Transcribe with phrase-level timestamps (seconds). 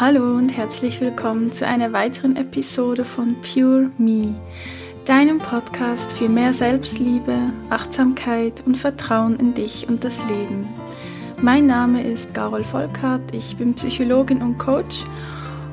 [0.00, 4.34] Hallo und herzlich willkommen zu einer weiteren Episode von Pure Me,
[5.04, 7.36] deinem Podcast für mehr Selbstliebe,
[7.68, 10.66] Achtsamkeit und Vertrauen in dich und das Leben.
[11.42, 15.04] Mein Name ist Carol Volkart, ich bin Psychologin und Coach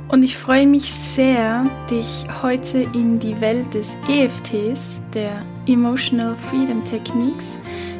[0.10, 6.84] und ich freue mich sehr, dich heute in die Welt des EFTs, der Emotional Freedom
[6.84, 7.58] Techniques,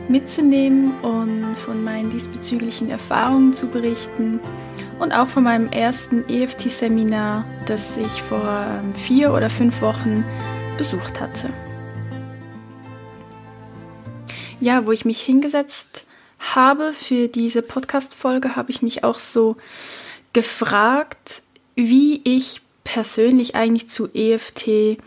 [0.10, 4.42] mitzunehmen und von meinen diesbezüglichen Erfahrungen zu berichten
[5.00, 10.24] und auch von meinem ersten EFT-Seminar, das ich vor ähm, vier oder fünf Wochen
[10.78, 11.50] besucht hatte.
[14.60, 16.06] Ja, wo ich mich hingesetzt
[16.40, 19.58] habe für diese Podcast-Folge, habe ich mich auch so
[20.34, 21.44] gefragt,
[21.76, 24.98] wie ich persönlich eigentlich zu EFT,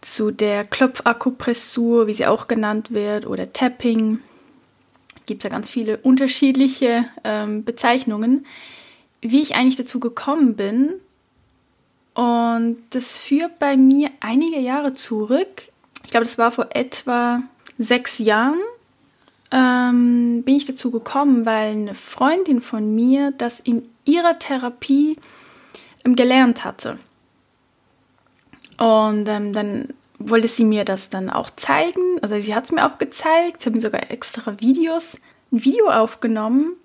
[0.00, 4.20] zu der Klopfakupressur, wie sie auch genannt wird, oder Tapping,
[5.26, 8.46] gibt es ja ganz viele unterschiedliche ähm, Bezeichnungen,
[9.24, 10.94] wie ich eigentlich dazu gekommen bin.
[12.12, 15.62] Und das führt bei mir einige Jahre zurück.
[16.04, 17.42] Ich glaube, das war vor etwa
[17.78, 18.60] sechs Jahren.
[19.50, 25.16] Ähm, bin ich dazu gekommen, weil eine Freundin von mir das in ihrer Therapie
[26.04, 26.98] ähm, gelernt hatte.
[28.78, 32.18] Und ähm, dann wollte sie mir das dann auch zeigen.
[32.20, 33.62] Also sie hat es mir auch gezeigt.
[33.62, 35.16] Sie hat mir sogar extra Videos,
[35.50, 36.76] ein Video aufgenommen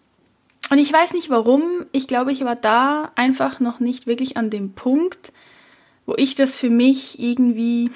[0.69, 1.85] und ich weiß nicht warum.
[1.91, 5.33] Ich glaube, ich war da einfach noch nicht wirklich an dem Punkt,
[6.05, 7.91] wo ich das für mich irgendwie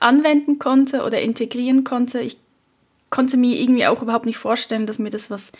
[0.00, 2.20] anwenden konnte oder integrieren konnte.
[2.20, 2.38] Ich
[3.10, 5.52] konnte mir irgendwie auch überhaupt nicht vorstellen, dass mir das was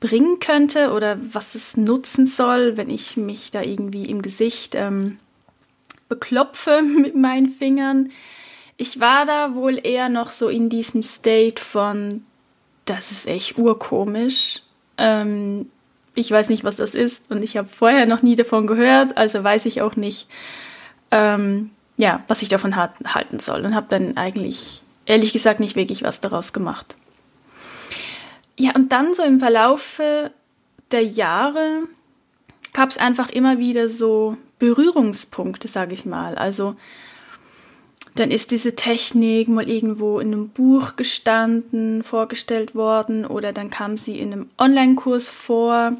[0.00, 5.18] bringen könnte oder was es nutzen soll, wenn ich mich da irgendwie im Gesicht ähm,
[6.08, 8.10] beklopfe mit meinen Fingern.
[8.76, 12.24] Ich war da wohl eher noch so in diesem State von,
[12.84, 14.62] das ist echt urkomisch
[14.98, 15.70] ähm,
[16.14, 19.42] ich weiß nicht, was das ist und ich habe vorher noch nie davon gehört, also
[19.44, 20.28] weiß ich auch nicht,
[21.10, 26.02] ähm, ja, was ich davon halten soll und habe dann eigentlich, ehrlich gesagt, nicht wirklich
[26.02, 26.96] was daraus gemacht.
[28.58, 30.30] Ja, und dann so im Verlaufe
[30.90, 31.82] der Jahre
[32.72, 36.36] gab es einfach immer wieder so Berührungspunkte, sage ich mal.
[36.36, 36.76] Also
[38.18, 43.96] dann ist diese Technik mal irgendwo in einem Buch gestanden, vorgestellt worden oder dann kam
[43.96, 45.92] sie in einem Online-Kurs vor,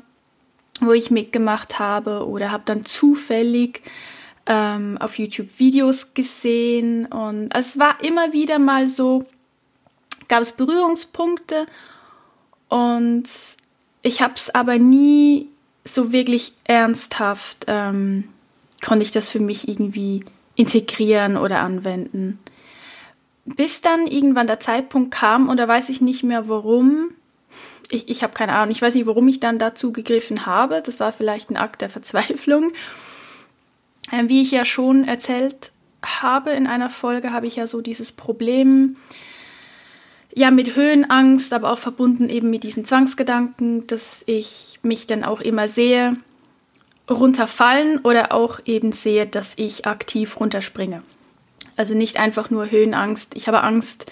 [0.80, 3.82] wo ich mitgemacht habe oder habe dann zufällig
[4.46, 9.24] ähm, auf YouTube Videos gesehen und es war immer wieder mal so,
[10.28, 11.66] gab es Berührungspunkte
[12.68, 13.24] und
[14.02, 15.48] ich habe es aber nie
[15.84, 18.24] so wirklich ernsthaft, ähm,
[18.84, 20.24] konnte ich das für mich irgendwie
[20.56, 22.40] integrieren oder anwenden.
[23.44, 27.10] Bis dann irgendwann der Zeitpunkt kam und da weiß ich nicht mehr warum.
[27.90, 30.82] Ich, ich habe keine Ahnung, ich weiß nicht, warum ich dann dazu gegriffen habe.
[30.84, 32.72] Das war vielleicht ein Akt der Verzweiflung.
[34.10, 35.70] Ähm, wie ich ja schon erzählt
[36.04, 38.96] habe in einer Folge, habe ich ja so dieses Problem,
[40.34, 45.40] ja, mit Höhenangst, aber auch verbunden eben mit diesen Zwangsgedanken, dass ich mich dann auch
[45.40, 46.16] immer sehe,
[47.08, 51.02] runterfallen oder auch eben sehe, dass ich aktiv runterspringe.
[51.76, 54.10] Also nicht einfach nur Höhenangst, ich habe Angst,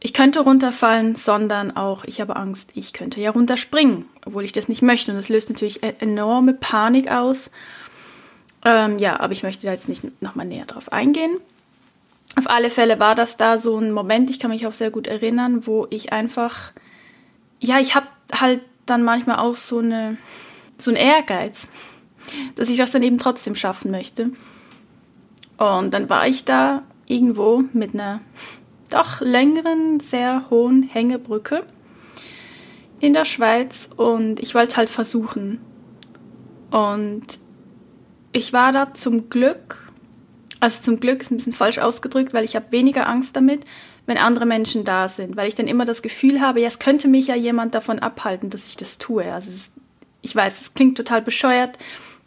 [0.00, 4.68] ich könnte runterfallen, sondern auch ich habe Angst, ich könnte ja runterspringen, obwohl ich das
[4.68, 5.10] nicht möchte.
[5.10, 7.50] Und das löst natürlich e- enorme Panik aus.
[8.64, 11.36] Ähm, ja, aber ich möchte da jetzt nicht nochmal näher drauf eingehen.
[12.36, 15.08] Auf alle Fälle war das da so ein Moment, ich kann mich auch sehr gut
[15.08, 16.72] erinnern, wo ich einfach,
[17.58, 20.16] ja, ich habe halt dann manchmal auch so eine,
[20.78, 21.68] so einen Ehrgeiz
[22.54, 24.30] dass ich das dann eben trotzdem schaffen möchte.
[25.56, 28.20] Und dann war ich da irgendwo mit einer
[28.90, 31.64] doch längeren, sehr hohen Hängebrücke
[33.00, 35.60] in der Schweiz und ich wollte es halt versuchen.
[36.70, 37.38] Und
[38.32, 39.90] ich war da zum Glück,
[40.60, 43.64] also zum Glück ist ein bisschen falsch ausgedrückt, weil ich habe weniger Angst damit,
[44.06, 47.08] wenn andere Menschen da sind, weil ich dann immer das Gefühl habe, ja, es könnte
[47.08, 49.32] mich ja jemand davon abhalten, dass ich das tue.
[49.32, 49.70] Also es,
[50.22, 51.78] ich weiß, es klingt total bescheuert,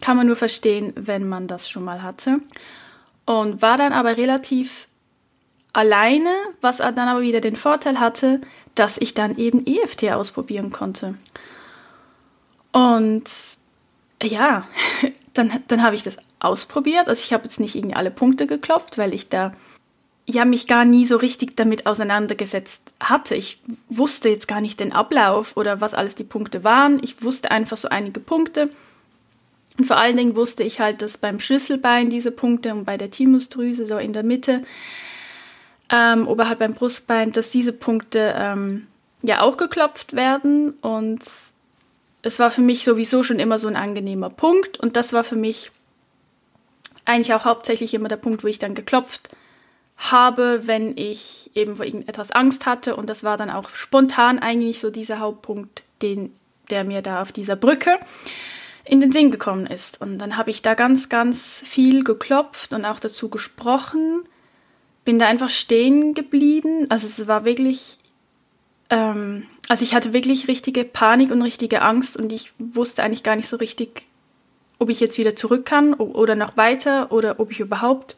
[0.01, 2.41] kann man nur verstehen, wenn man das schon mal hatte.
[3.25, 4.87] Und war dann aber relativ
[5.73, 8.41] alleine, was dann aber wieder den Vorteil hatte,
[8.75, 11.15] dass ich dann eben EFT ausprobieren konnte.
[12.71, 13.23] Und
[14.21, 14.67] ja,
[15.33, 17.07] dann, dann habe ich das ausprobiert.
[17.07, 19.53] Also ich habe jetzt nicht irgendwie alle Punkte geklopft, weil ich da
[20.25, 23.35] ja mich gar nie so richtig damit auseinandergesetzt hatte.
[23.35, 27.01] Ich wusste jetzt gar nicht den Ablauf oder was alles die Punkte waren.
[27.03, 28.69] Ich wusste einfach so einige Punkte
[29.77, 33.11] und vor allen Dingen wusste ich halt, dass beim Schlüsselbein diese Punkte und bei der
[33.11, 34.63] Thymusdrüse so in der Mitte,
[35.91, 38.87] ähm, oberhalb beim Brustbein, dass diese Punkte ähm,
[39.21, 40.71] ja auch geklopft werden.
[40.81, 41.21] Und
[42.21, 45.35] es war für mich sowieso schon immer so ein angenehmer Punkt und das war für
[45.35, 45.71] mich
[47.05, 49.29] eigentlich auch hauptsächlich immer der Punkt, wo ich dann geklopft
[49.97, 54.79] habe, wenn ich eben vor irgendetwas Angst hatte und das war dann auch spontan eigentlich
[54.79, 56.33] so dieser Hauptpunkt, den
[56.69, 57.97] der mir da auf dieser Brücke
[58.83, 60.01] in den Sinn gekommen ist.
[60.01, 64.23] Und dann habe ich da ganz, ganz viel geklopft und auch dazu gesprochen.
[65.05, 66.87] Bin da einfach stehen geblieben.
[66.89, 67.97] Also es war wirklich,
[68.89, 73.35] ähm, also ich hatte wirklich richtige Panik und richtige Angst und ich wusste eigentlich gar
[73.35, 74.07] nicht so richtig,
[74.79, 78.15] ob ich jetzt wieder zurück kann oder noch weiter oder ob ich überhaupt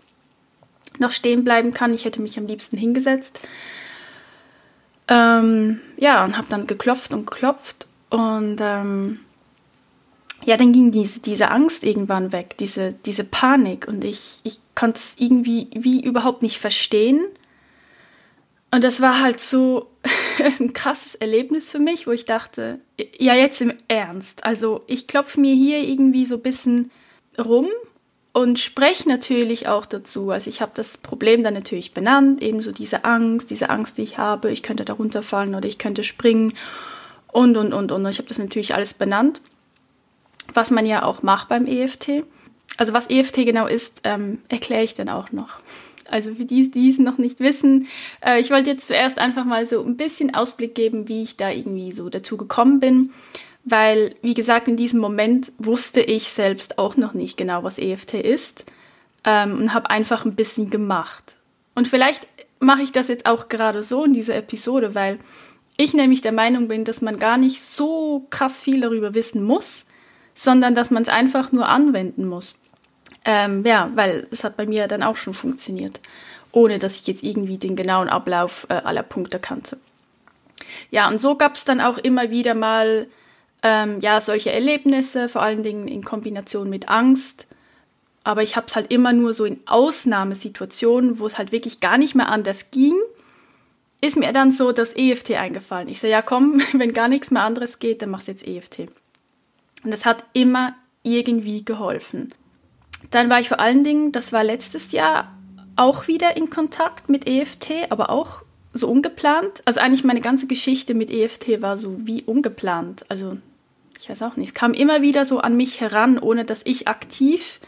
[0.99, 1.93] noch stehen bleiben kann.
[1.93, 3.39] Ich hätte mich am liebsten hingesetzt.
[5.07, 9.19] Ähm, ja, und habe dann geklopft und geklopft und ähm,
[10.45, 13.87] ja, dann ging diese, diese Angst irgendwann weg, diese, diese Panik.
[13.87, 17.25] Und ich, ich konnte es irgendwie wie überhaupt nicht verstehen.
[18.71, 19.87] Und das war halt so
[20.59, 22.79] ein krasses Erlebnis für mich, wo ich dachte,
[23.17, 24.43] ja, jetzt im Ernst.
[24.43, 26.91] Also ich klopfe mir hier irgendwie so ein bisschen
[27.37, 27.67] rum
[28.33, 30.31] und spreche natürlich auch dazu.
[30.31, 34.17] Also ich habe das Problem dann natürlich benannt, ebenso diese Angst, diese Angst, die ich
[34.17, 36.53] habe, ich könnte da runterfallen oder ich könnte springen
[37.31, 38.05] und, und, und, und.
[38.07, 39.39] Ich habe das natürlich alles benannt,
[40.53, 42.23] was man ja auch macht beim EFT.
[42.77, 45.59] Also was EFT genau ist, ähm, erkläre ich dann auch noch.
[46.09, 47.87] Also für die, die es noch nicht wissen,
[48.25, 51.49] äh, ich wollte jetzt zuerst einfach mal so ein bisschen Ausblick geben, wie ich da
[51.49, 53.11] irgendwie so dazu gekommen bin.
[53.63, 58.15] Weil, wie gesagt, in diesem Moment wusste ich selbst auch noch nicht genau, was EFT
[58.15, 58.65] ist
[59.23, 61.37] ähm, und habe einfach ein bisschen gemacht.
[61.73, 62.27] Und vielleicht
[62.59, 65.19] mache ich das jetzt auch gerade so in dieser Episode, weil
[65.77, 69.85] ich nämlich der Meinung bin, dass man gar nicht so krass viel darüber wissen muss,
[70.35, 72.55] sondern dass man es einfach nur anwenden muss.
[73.25, 75.99] Ähm, ja, weil es hat bei mir dann auch schon funktioniert,
[76.51, 79.77] ohne dass ich jetzt irgendwie den genauen Ablauf äh, aller Punkte kannte.
[80.91, 83.07] Ja, und so gab es dann auch immer wieder mal
[83.61, 87.47] ähm, ja, solche Erlebnisse, vor allen Dingen in Kombination mit Angst.
[88.25, 91.97] Aber ich habe es halt immer nur so in Ausnahmesituationen, wo es halt wirklich gar
[91.97, 92.95] nicht mehr anders ging
[94.03, 95.87] ist mir dann so das EFT eingefallen.
[95.87, 98.91] Ich so, ja komm, wenn gar nichts mehr anderes geht, dann machst du jetzt EFT.
[99.83, 102.29] Und es hat immer irgendwie geholfen.
[103.11, 105.37] Dann war ich vor allen Dingen, das war letztes Jahr,
[105.75, 108.43] auch wieder in Kontakt mit EFT, aber auch
[108.73, 109.61] so ungeplant.
[109.65, 113.05] Also eigentlich meine ganze Geschichte mit EFT war so wie ungeplant.
[113.09, 113.37] Also
[113.99, 114.49] ich weiß auch nicht.
[114.49, 117.59] Es kam immer wieder so an mich heran, ohne dass ich aktiv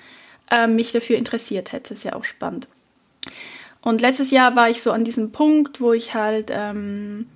[0.52, 1.94] äh, mich dafür interessiert hätte.
[1.94, 2.68] Ist ja auch spannend.
[3.82, 7.28] Und letztes Jahr war ich so an diesem Punkt, wo ich halt ähm,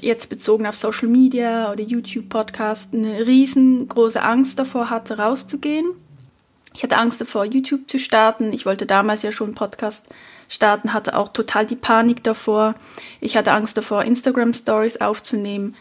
[0.00, 5.86] jetzt bezogen auf Social Media oder YouTube-Podcast eine riesengroße Angst davor hatte, rauszugehen.
[6.74, 8.52] Ich hatte Angst davor, YouTube zu starten.
[8.52, 10.06] Ich wollte damals ja schon einen Podcast
[10.48, 12.74] starten, hatte auch total die Panik davor.
[13.20, 15.74] Ich hatte Angst davor, Instagram-Stories aufzunehmen.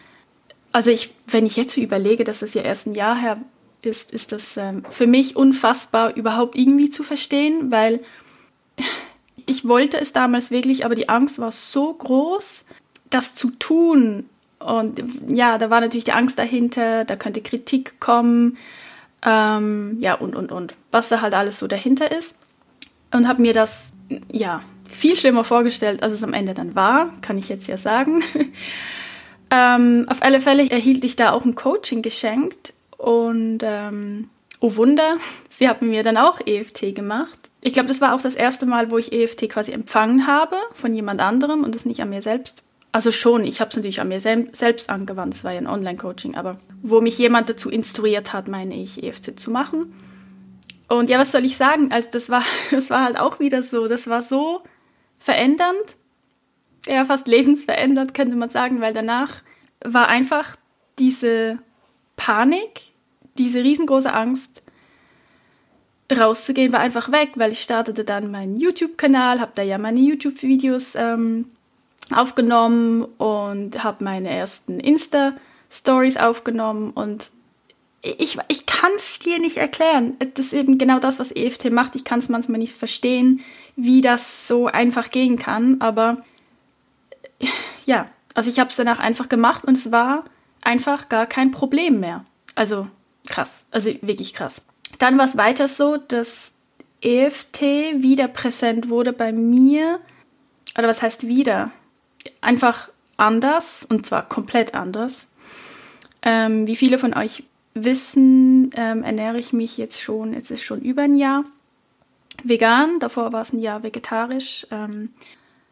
[0.72, 3.38] Also ich, wenn ich jetzt so überlege, dass das ja erst ein Jahr her
[3.82, 8.00] ist, ist das ähm, für mich unfassbar überhaupt irgendwie zu verstehen, weil
[9.46, 12.65] ich wollte es damals wirklich, aber die Angst war so groß,
[13.16, 14.30] das zu tun.
[14.60, 18.58] Und ja, da war natürlich die Angst dahinter, da könnte Kritik kommen,
[19.26, 20.76] ähm, ja, und, und, und.
[20.92, 22.38] Was da halt alles so dahinter ist.
[23.12, 23.92] Und habe mir das,
[24.32, 28.24] ja, viel schlimmer vorgestellt, als es am Ende dann war, kann ich jetzt ja sagen.
[29.52, 35.18] ähm, auf alle Fälle erhielt ich da auch ein Coaching geschenkt und ähm, oh Wunder,
[35.50, 38.92] sie haben mir dann auch EFT gemacht ich glaube, das war auch das erste Mal,
[38.92, 42.62] wo ich EFT quasi empfangen habe von jemand anderem und das nicht an mir selbst.
[42.96, 45.68] Also schon, ich habe es natürlich an mir sel selbst angewandt, es war ja ein
[45.68, 49.94] Online-Coaching, aber wo mich jemand dazu instruiert hat, meine ich, EFT zu machen.
[50.88, 51.92] Und ja, was soll ich sagen?
[51.92, 54.62] Also das war, das war halt auch wieder so, das war so
[55.20, 55.98] verändernd,
[56.88, 59.44] ja, fast lebensverändernd, könnte man sagen, weil danach
[59.84, 60.56] war einfach
[60.98, 61.60] diese
[62.16, 62.80] Panik,
[63.38, 64.64] diese riesengroße Angst,
[66.10, 70.96] rauszugehen war einfach weg, weil ich startete dann meinen YouTube-Kanal, habe da ja meine YouTube-Videos
[70.96, 71.50] ähm,
[72.14, 77.32] aufgenommen und habe meine ersten Insta-Stories aufgenommen und
[78.02, 80.16] ich, ich kann es dir nicht erklären.
[80.36, 81.96] Das ist eben genau das, was EFT macht.
[81.96, 83.42] Ich kann es manchmal nicht verstehen,
[83.76, 86.24] wie das so einfach gehen kann, aber
[87.86, 90.26] ja, also ich habe es danach einfach gemacht und es war
[90.62, 92.26] einfach gar kein Problem mehr.
[92.54, 92.88] Also
[93.28, 94.62] krass, also wirklich krass.
[95.00, 96.54] Dann war es weiter so, dass
[97.02, 100.00] EFT wieder präsent wurde bei mir.
[100.78, 101.72] Oder was heißt wieder?
[102.42, 105.28] Einfach anders und zwar komplett anders.
[106.22, 110.82] Ähm, wie viele von euch wissen, ähm, ernähre ich mich jetzt schon, jetzt ist schon
[110.82, 111.44] über ein Jahr
[112.44, 113.00] vegan.
[113.00, 114.66] Davor war es ein Jahr vegetarisch.
[114.72, 115.10] Ähm,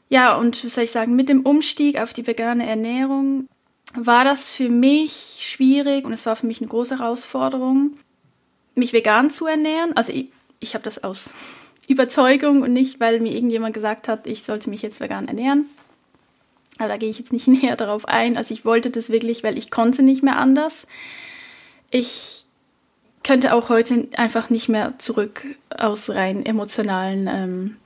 [0.09, 3.47] ja, und was soll ich sagen, mit dem Umstieg auf die vegane Ernährung
[3.95, 7.97] war das für mich schwierig und es war für mich eine große Herausforderung,
[8.75, 9.95] mich vegan zu ernähren.
[9.95, 10.29] Also ich,
[10.59, 11.33] ich habe das aus
[11.87, 15.67] Überzeugung und nicht, weil mir irgendjemand gesagt hat, ich sollte mich jetzt vegan ernähren.
[16.79, 18.37] Aber da gehe ich jetzt nicht näher darauf ein.
[18.37, 20.87] Also ich wollte das wirklich, weil ich konnte nicht mehr anders.
[21.91, 22.45] Ich
[23.23, 27.77] könnte auch heute einfach nicht mehr zurück aus rein emotionalen ähm,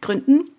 [0.00, 0.50] Gründen.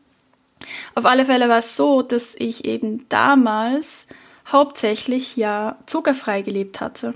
[0.95, 4.07] Auf alle Fälle war es so, dass ich eben damals
[4.47, 7.13] hauptsächlich ja zuckerfrei gelebt hatte.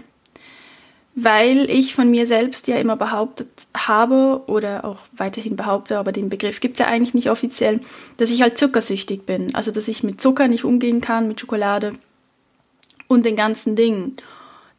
[1.18, 6.28] Weil ich von mir selbst ja immer behauptet habe oder auch weiterhin behaupte, aber den
[6.28, 7.80] Begriff gibt es ja eigentlich nicht offiziell,
[8.18, 9.56] dass ich halt zuckersüchtig bin.
[9.56, 11.94] Also dass ich mit Zucker nicht umgehen kann, mit Schokolade
[13.08, 14.18] und den ganzen Dingen.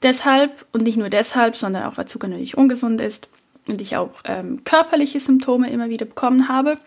[0.02, 3.28] Deshalb und nicht nur deshalb, sondern auch weil Zucker natürlich ungesund ist
[3.66, 6.78] und ich auch ähm, körperliche Symptome immer wieder bekommen habe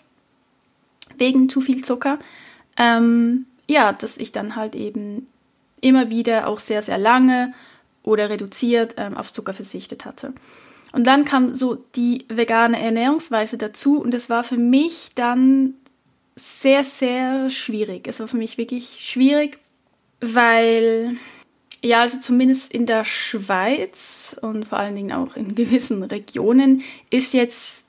[1.17, 2.19] wegen zu viel Zucker.
[2.77, 5.27] Ähm, ja, dass ich dann halt eben
[5.81, 7.53] immer wieder auch sehr, sehr lange
[8.09, 10.33] oder reduziert ähm, auf Zucker verzichtet hatte.
[10.91, 15.75] Und dann kam so die vegane Ernährungsweise dazu und das war für mich dann
[16.35, 18.07] sehr, sehr schwierig.
[18.07, 19.59] Es war für mich wirklich schwierig,
[20.19, 21.17] weil,
[21.83, 27.33] ja, also zumindest in der Schweiz und vor allen Dingen auch in gewissen Regionen ist
[27.33, 27.83] jetzt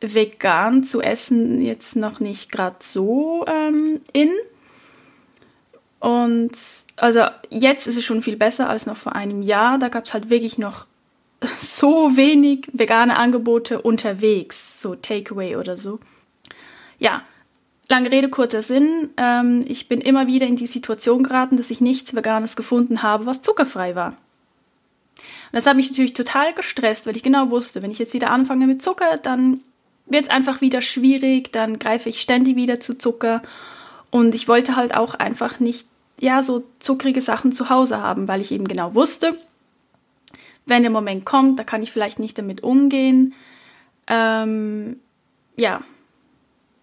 [0.00, 4.30] vegan zu essen jetzt noch nicht gerade so ähm, in.
[6.00, 6.52] Und
[6.96, 9.78] also jetzt ist es schon viel besser als noch vor einem Jahr.
[9.78, 10.86] Da gab es halt wirklich noch
[11.58, 16.00] so wenig vegane Angebote unterwegs, so Takeaway oder so.
[16.98, 17.22] Ja,
[17.88, 19.10] lange Rede, kurzer Sinn.
[19.16, 23.26] Ähm, ich bin immer wieder in die Situation geraten, dass ich nichts Veganes gefunden habe,
[23.26, 24.16] was zuckerfrei war.
[25.52, 28.30] Und das hat mich natürlich total gestresst, weil ich genau wusste, wenn ich jetzt wieder
[28.30, 29.60] anfange mit Zucker, dann
[30.06, 33.42] wird es einfach wieder schwierig, dann greife ich ständig wieder zu Zucker.
[34.10, 35.86] Und ich wollte halt auch einfach nicht,
[36.18, 39.36] ja, so zuckrige Sachen zu Hause haben, weil ich eben genau wusste,
[40.66, 43.34] wenn der Moment kommt, da kann ich vielleicht nicht damit umgehen.
[44.06, 45.00] Ähm,
[45.56, 45.80] ja,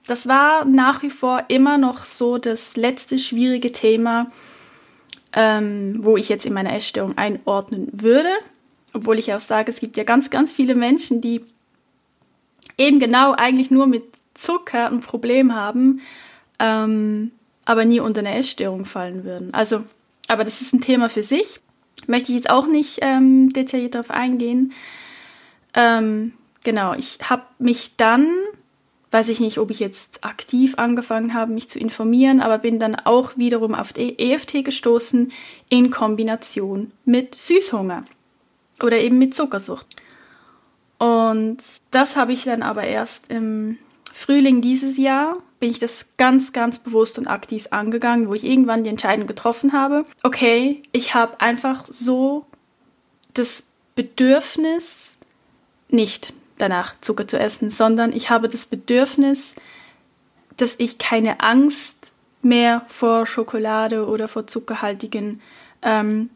[0.07, 4.27] das war nach wie vor immer noch so das letzte schwierige Thema,
[5.33, 8.31] ähm, wo ich jetzt in meiner Essstörung einordnen würde.
[8.93, 11.43] Obwohl ich auch sage, es gibt ja ganz, ganz viele Menschen, die
[12.77, 14.03] eben genau eigentlich nur mit
[14.33, 16.01] Zucker ein Problem haben,
[16.59, 17.31] ähm,
[17.65, 19.53] aber nie unter eine Essstörung fallen würden.
[19.53, 19.83] Also,
[20.27, 21.59] aber das ist ein Thema für sich.
[22.05, 24.71] Möchte ich jetzt auch nicht ähm, detailliert darauf eingehen.
[25.73, 26.33] Ähm,
[26.63, 28.29] genau, ich habe mich dann,
[29.11, 32.95] weiß ich nicht, ob ich jetzt aktiv angefangen habe, mich zu informieren, aber bin dann
[32.95, 35.31] auch wiederum auf die EFT gestoßen
[35.69, 38.05] in Kombination mit Süßhunger
[38.81, 39.87] oder eben mit Zuckersucht.
[40.99, 41.57] Und
[41.91, 43.77] das habe ich dann aber erst im
[44.17, 48.83] Frühling dieses Jahr, bin ich das ganz, ganz bewusst und aktiv angegangen, wo ich irgendwann
[48.83, 52.47] die Entscheidung getroffen habe, okay, ich habe einfach so
[53.35, 55.15] das Bedürfnis,
[55.89, 59.53] nicht danach Zucker zu essen, sondern ich habe das Bedürfnis,
[60.57, 65.41] dass ich keine Angst mehr vor Schokolade oder vor zuckerhaltigen
[65.83, 66.31] ähm,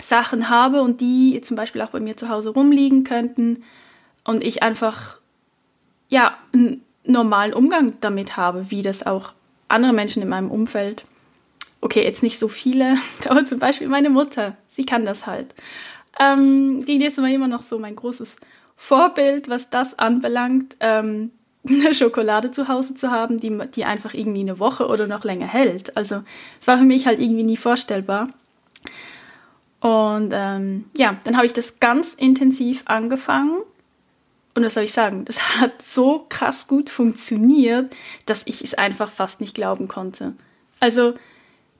[0.00, 3.64] Sachen habe und die zum Beispiel auch bei mir zu Hause rumliegen könnten
[4.22, 5.18] und ich einfach
[6.08, 6.38] ja
[7.08, 9.32] normalen Umgang damit habe, wie das auch
[9.66, 11.04] andere Menschen in meinem Umfeld.
[11.80, 12.96] Okay, jetzt nicht so viele,
[13.28, 15.54] aber zum Beispiel meine Mutter, sie kann das halt.
[16.20, 18.36] Ähm, die ist immer noch so mein großes
[18.76, 21.30] Vorbild, was das anbelangt, ähm,
[21.68, 25.46] eine Schokolade zu Hause zu haben, die, die einfach irgendwie eine Woche oder noch länger
[25.46, 25.96] hält.
[25.96, 26.22] Also
[26.60, 28.28] es war für mich halt irgendwie nie vorstellbar.
[29.80, 33.62] Und ähm, ja, dann habe ich das ganz intensiv angefangen
[34.58, 35.24] und was soll ich sagen?
[35.24, 37.94] Das hat so krass gut funktioniert,
[38.26, 40.34] dass ich es einfach fast nicht glauben konnte.
[40.80, 41.14] Also,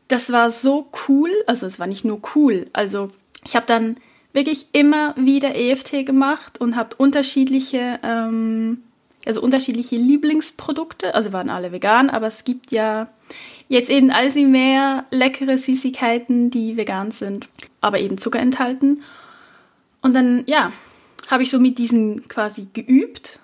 [0.07, 1.31] das war so cool.
[1.47, 2.69] Also, es war nicht nur cool.
[2.73, 3.11] Also,
[3.45, 3.97] ich habe dann
[4.33, 8.83] wirklich immer wieder EFT gemacht und habe unterschiedliche, ähm,
[9.27, 11.15] also unterschiedliche Lieblingsprodukte.
[11.15, 13.09] Also waren alle vegan, aber es gibt ja
[13.69, 17.49] jetzt eben alles mehr leckere Süßigkeiten, die vegan sind,
[17.81, 19.03] aber eben Zucker enthalten.
[20.01, 20.73] Und dann, ja,
[21.29, 23.39] habe ich so mit diesen quasi geübt,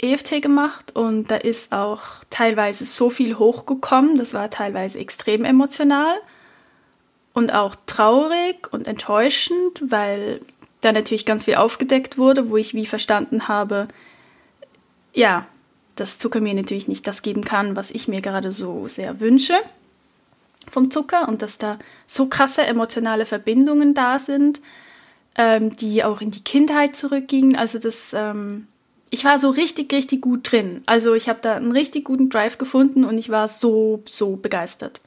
[0.00, 6.18] EFT gemacht und da ist auch teilweise so viel hochgekommen, das war teilweise extrem emotional
[7.32, 10.40] und auch traurig und enttäuschend, weil
[10.82, 13.88] da natürlich ganz viel aufgedeckt wurde, wo ich wie verstanden habe,
[15.12, 15.46] ja,
[15.96, 19.56] dass Zucker mir natürlich nicht das geben kann, was ich mir gerade so sehr wünsche
[20.70, 24.60] vom Zucker und dass da so krasse emotionale Verbindungen da sind
[25.38, 27.56] ähm, die auch in die Kindheit zurückgingen.
[27.56, 28.66] Also das, ähm,
[29.08, 30.82] ich war so richtig, richtig gut drin.
[30.84, 35.00] Also ich habe da einen richtig guten Drive gefunden und ich war so, so begeistert.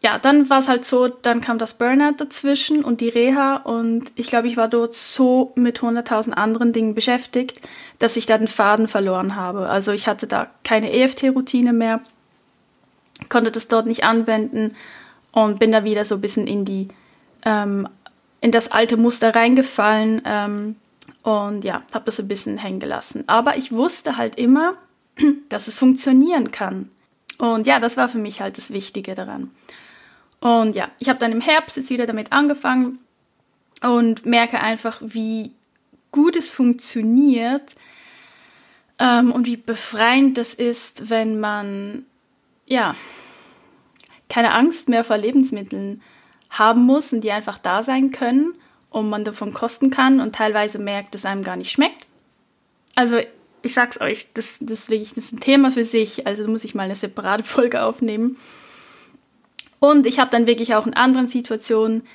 [0.00, 4.12] ja, dann war es halt so, dann kam das Burnout dazwischen und die Reha und
[4.16, 7.60] ich glaube, ich war dort so mit 100.000 anderen Dingen beschäftigt,
[7.98, 9.68] dass ich da den Faden verloren habe.
[9.68, 12.00] Also ich hatte da keine EFT-Routine mehr,
[13.28, 14.74] konnte das dort nicht anwenden
[15.32, 16.88] und bin da wieder so ein bisschen in die
[17.44, 17.88] ähm,
[18.44, 20.76] in das alte Muster reingefallen ähm,
[21.22, 23.24] und ja, habe das ein bisschen hängen gelassen.
[23.26, 24.74] Aber ich wusste halt immer,
[25.48, 26.90] dass es funktionieren kann.
[27.38, 29.50] Und ja, das war für mich halt das Wichtige daran.
[30.40, 32.98] Und ja, ich habe dann im Herbst jetzt wieder damit angefangen
[33.80, 35.52] und merke einfach, wie
[36.12, 37.74] gut es funktioniert
[38.98, 42.04] ähm, und wie befreiend das ist, wenn man
[42.66, 42.94] ja
[44.28, 46.02] keine Angst mehr vor Lebensmitteln
[46.58, 48.54] haben muss und die einfach da sein können
[48.90, 52.06] und man davon kosten kann und teilweise merkt, dass einem gar nicht schmeckt.
[52.94, 53.18] Also
[53.62, 56.64] ich sag's euch, das, das ist wirklich das ist ein Thema für sich, also muss
[56.64, 58.36] ich mal eine separate Folge aufnehmen.
[59.80, 62.06] Und ich habe dann wirklich auch in anderen Situationen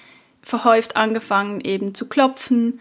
[0.42, 2.80] verhäuft angefangen, eben zu klopfen.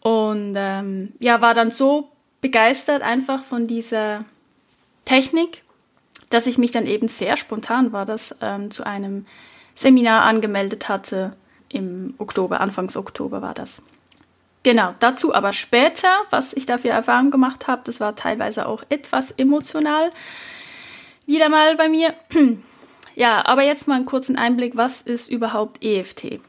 [0.00, 2.10] Und ähm, ja, war dann so
[2.40, 4.24] begeistert einfach von dieser
[5.06, 5.62] Technik,
[6.30, 9.24] dass ich mich dann eben sehr spontan war, das ähm, zu einem
[9.74, 11.36] Seminar angemeldet hatte.
[11.68, 13.82] Im Oktober, Anfangs Oktober war das.
[14.62, 19.32] Genau, dazu aber später, was ich dafür Erfahrung gemacht habe, das war teilweise auch etwas
[19.32, 20.10] emotional.
[21.26, 22.14] Wieder mal bei mir.
[23.16, 26.40] Ja, aber jetzt mal einen kurzen Einblick, was ist überhaupt EFT?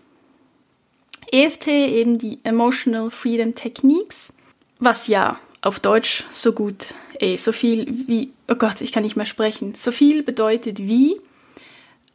[1.31, 4.33] EFT eben die Emotional Freedom Techniques,
[4.79, 9.15] was ja auf Deutsch so gut, ey, so viel wie, oh Gott, ich kann nicht
[9.15, 11.17] mehr sprechen, so viel bedeutet wie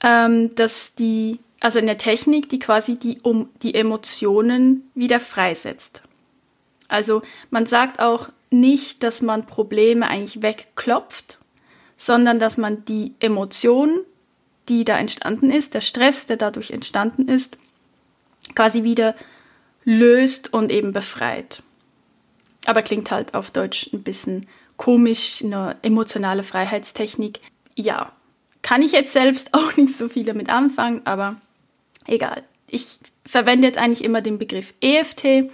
[0.02, 6.02] ähm, dass die, also eine Technik, die quasi die, um, die Emotionen wieder freisetzt.
[6.88, 11.38] Also man sagt auch nicht, dass man Probleme eigentlich wegklopft,
[11.96, 14.00] sondern dass man die Emotion,
[14.68, 17.58] die da entstanden ist, der Stress, der dadurch entstanden ist,
[18.54, 19.14] quasi wieder
[19.84, 21.62] löst und eben befreit.
[22.66, 24.46] Aber klingt halt auf Deutsch ein bisschen
[24.76, 27.40] komisch, eine emotionale Freiheitstechnik.
[27.76, 28.12] Ja,
[28.62, 31.36] kann ich jetzt selbst auch nicht so viel damit anfangen, aber
[32.06, 32.42] egal.
[32.68, 35.50] Ich verwende jetzt eigentlich immer den Begriff EFT.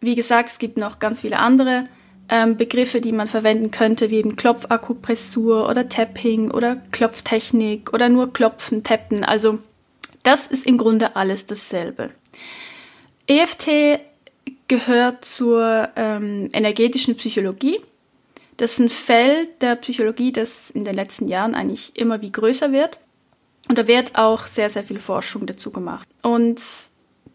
[0.00, 1.86] Wie gesagt, es gibt noch ganz viele andere
[2.30, 8.32] ähm, Begriffe, die man verwenden könnte, wie eben Klopfakupressur oder Tapping oder Klopftechnik oder nur
[8.32, 9.24] Klopfen, Tappen.
[9.24, 9.58] Also
[10.22, 12.10] das ist im Grunde alles dasselbe.
[13.26, 14.00] EFT
[14.68, 17.80] gehört zur ähm, energetischen Psychologie.
[18.60, 22.72] Das ist ein Feld der Psychologie, das in den letzten Jahren eigentlich immer wie größer
[22.72, 22.98] wird.
[23.70, 26.06] Und da wird auch sehr, sehr viel Forschung dazu gemacht.
[26.22, 26.60] Und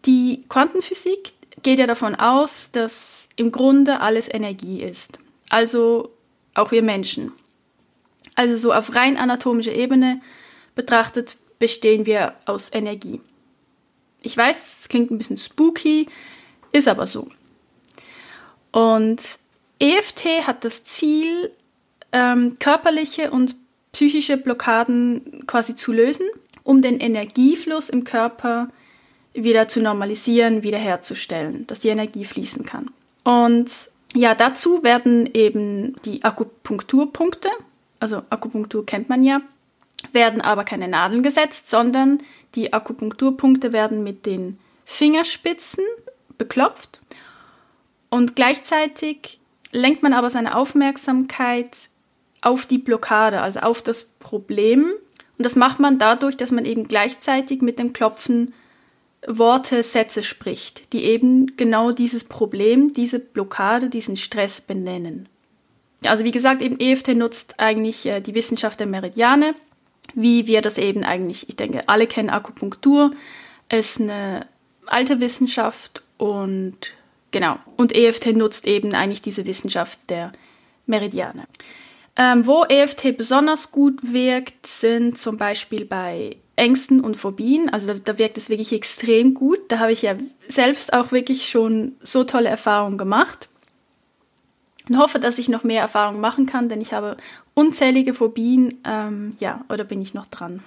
[0.04, 1.32] die Quantenphysik
[1.64, 5.18] geht ja davon aus, dass im Grunde alles Energie ist.
[5.50, 6.12] Also
[6.54, 7.32] auch wir Menschen.
[8.36, 10.20] Also so auf rein anatomischer Ebene
[10.76, 13.20] betrachtet bestehen wir aus Energie.
[14.22, 16.06] Ich weiß, es klingt ein bisschen spooky,
[16.70, 17.26] ist aber so.
[18.70, 19.20] Und
[19.78, 21.50] EFT hat das Ziel,
[22.12, 23.54] ähm, körperliche und
[23.92, 26.26] psychische Blockaden quasi zu lösen,
[26.62, 28.68] um den Energiefluss im Körper
[29.32, 32.90] wieder zu normalisieren, wiederherzustellen, dass die Energie fließen kann.
[33.24, 37.50] Und ja, dazu werden eben die Akupunkturpunkte,
[38.00, 39.40] also Akupunktur kennt man ja,
[40.12, 42.18] werden aber keine Nadeln gesetzt, sondern
[42.54, 45.84] die Akupunkturpunkte werden mit den Fingerspitzen
[46.38, 47.00] beklopft
[48.08, 49.40] und gleichzeitig
[49.72, 51.88] lenkt man aber seine Aufmerksamkeit
[52.40, 54.92] auf die Blockade, also auf das Problem.
[55.38, 58.54] Und das macht man dadurch, dass man eben gleichzeitig mit dem Klopfen
[59.26, 65.28] Worte, Sätze spricht, die eben genau dieses Problem, diese Blockade, diesen Stress benennen.
[66.04, 69.54] Also wie gesagt, eben EFT nutzt eigentlich äh, die Wissenschaft der Meridiane,
[70.14, 73.12] wie wir das eben eigentlich, ich denke, alle kennen Akupunktur,
[73.68, 74.46] ist eine
[74.86, 76.92] alte Wissenschaft und
[77.36, 77.58] Genau.
[77.76, 80.32] Und EFT nutzt eben eigentlich diese Wissenschaft der
[80.86, 81.44] Meridiane.
[82.16, 87.68] Ähm, wo EFT besonders gut wirkt, sind zum Beispiel bei Ängsten und Phobien.
[87.68, 89.58] Also da, da wirkt es wirklich extrem gut.
[89.68, 90.14] Da habe ich ja
[90.48, 93.50] selbst auch wirklich schon so tolle Erfahrungen gemacht.
[94.88, 97.18] Und hoffe, dass ich noch mehr Erfahrungen machen kann, denn ich habe
[97.52, 98.80] unzählige Phobien.
[98.86, 100.62] Ähm, ja, oder bin ich noch dran?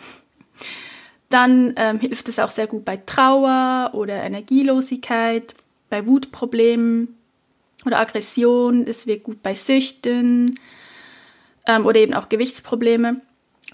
[1.30, 5.56] Dann ähm, hilft es auch sehr gut bei Trauer oder Energielosigkeit
[5.90, 7.16] bei Wutproblemen
[7.86, 10.56] oder Aggression, es wirkt gut bei Süchten
[11.66, 13.22] ähm, oder eben auch Gewichtsprobleme,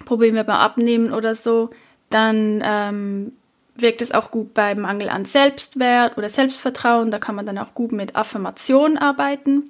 [0.05, 1.69] Probleme beim Abnehmen oder so.
[2.09, 3.31] Dann ähm,
[3.75, 7.11] wirkt es auch gut beim Mangel an Selbstwert oder Selbstvertrauen.
[7.11, 9.69] Da kann man dann auch gut mit Affirmationen arbeiten.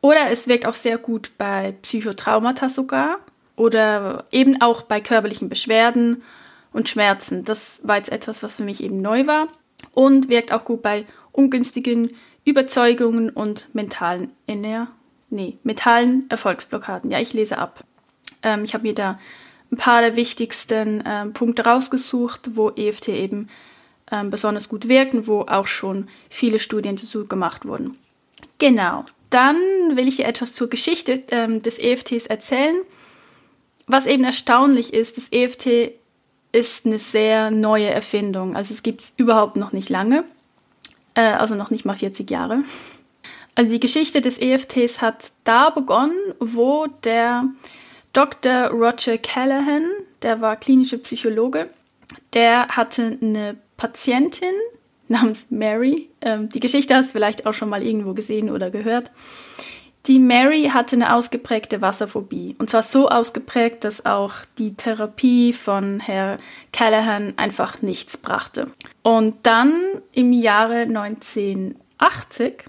[0.00, 3.18] Oder es wirkt auch sehr gut bei Psychotraumata sogar
[3.56, 6.22] oder eben auch bei körperlichen Beschwerden
[6.72, 7.44] und Schmerzen.
[7.44, 9.48] Das war jetzt etwas, was für mich eben neu war
[9.94, 11.06] und wirkt auch gut bei
[11.36, 12.12] ungünstigen
[12.44, 14.88] Überzeugungen und mentalen Ener
[15.30, 17.10] nee, mentalen Erfolgsblockaden.
[17.10, 17.84] Ja, ich lese ab.
[18.42, 19.18] Ähm, ich habe mir da
[19.70, 23.48] ein paar der wichtigsten ähm, Punkte rausgesucht, wo EFT eben
[24.10, 27.98] ähm, besonders gut wirken, wo auch schon viele Studien dazu gemacht wurden.
[28.58, 29.04] Genau.
[29.30, 29.56] Dann
[29.94, 32.76] will ich hier etwas zur Geschichte ähm, des EFTs erzählen.
[33.88, 35.92] Was eben erstaunlich ist, das EFT
[36.52, 38.56] ist eine sehr neue Erfindung.
[38.56, 40.24] Also es gibt es überhaupt noch nicht lange,
[41.16, 42.62] äh, also noch nicht mal 40 Jahre.
[43.56, 47.48] Also die Geschichte des EFTs hat da begonnen, wo der
[48.12, 48.68] Dr.
[48.68, 49.84] Roger Callahan,
[50.22, 51.70] der war klinischer Psychologe,
[52.34, 54.54] der hatte eine Patientin
[55.08, 56.10] namens Mary.
[56.20, 59.10] Ähm, die Geschichte hast du vielleicht auch schon mal irgendwo gesehen oder gehört.
[60.06, 62.54] Die Mary hatte eine ausgeprägte Wasserphobie.
[62.58, 66.38] Und zwar so ausgeprägt, dass auch die Therapie von Herr
[66.72, 68.70] Callahan einfach nichts brachte.
[69.02, 72.64] Und dann im Jahre 1980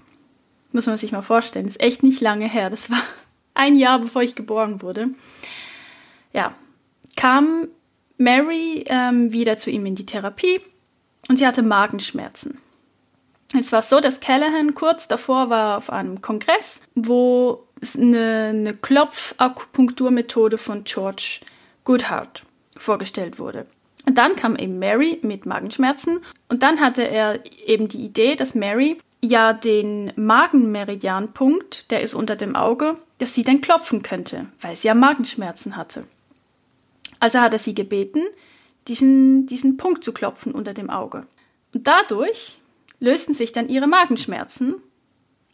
[0.72, 2.70] muss man sich mal vorstellen, ist echt nicht lange her.
[2.70, 3.02] Das war
[3.54, 5.08] ein Jahr, bevor ich geboren wurde.
[6.32, 6.54] Ja,
[7.16, 7.68] kam
[8.16, 10.60] Mary ähm, wieder zu ihm in die Therapie
[11.28, 12.60] und sie hatte Magenschmerzen.
[13.56, 17.64] Es war so, dass Callahan kurz davor war auf einem Kongress, wo
[17.96, 21.40] eine, eine Klopfakupunkturmethode von George
[21.84, 22.42] Goodhart
[22.76, 23.66] vorgestellt wurde.
[24.06, 28.54] Und dann kam eben Mary mit Magenschmerzen und dann hatte er eben die Idee, dass
[28.54, 34.76] Mary ja den Magenmeridianpunkt, der ist unter dem Auge, dass sie dann klopfen könnte, weil
[34.76, 36.04] sie ja Magenschmerzen hatte.
[37.20, 38.22] Also hat er sie gebeten,
[38.86, 41.22] diesen, diesen Punkt zu klopfen unter dem Auge.
[41.74, 42.57] Und dadurch
[43.00, 44.76] lösten sich dann ihre Magenschmerzen,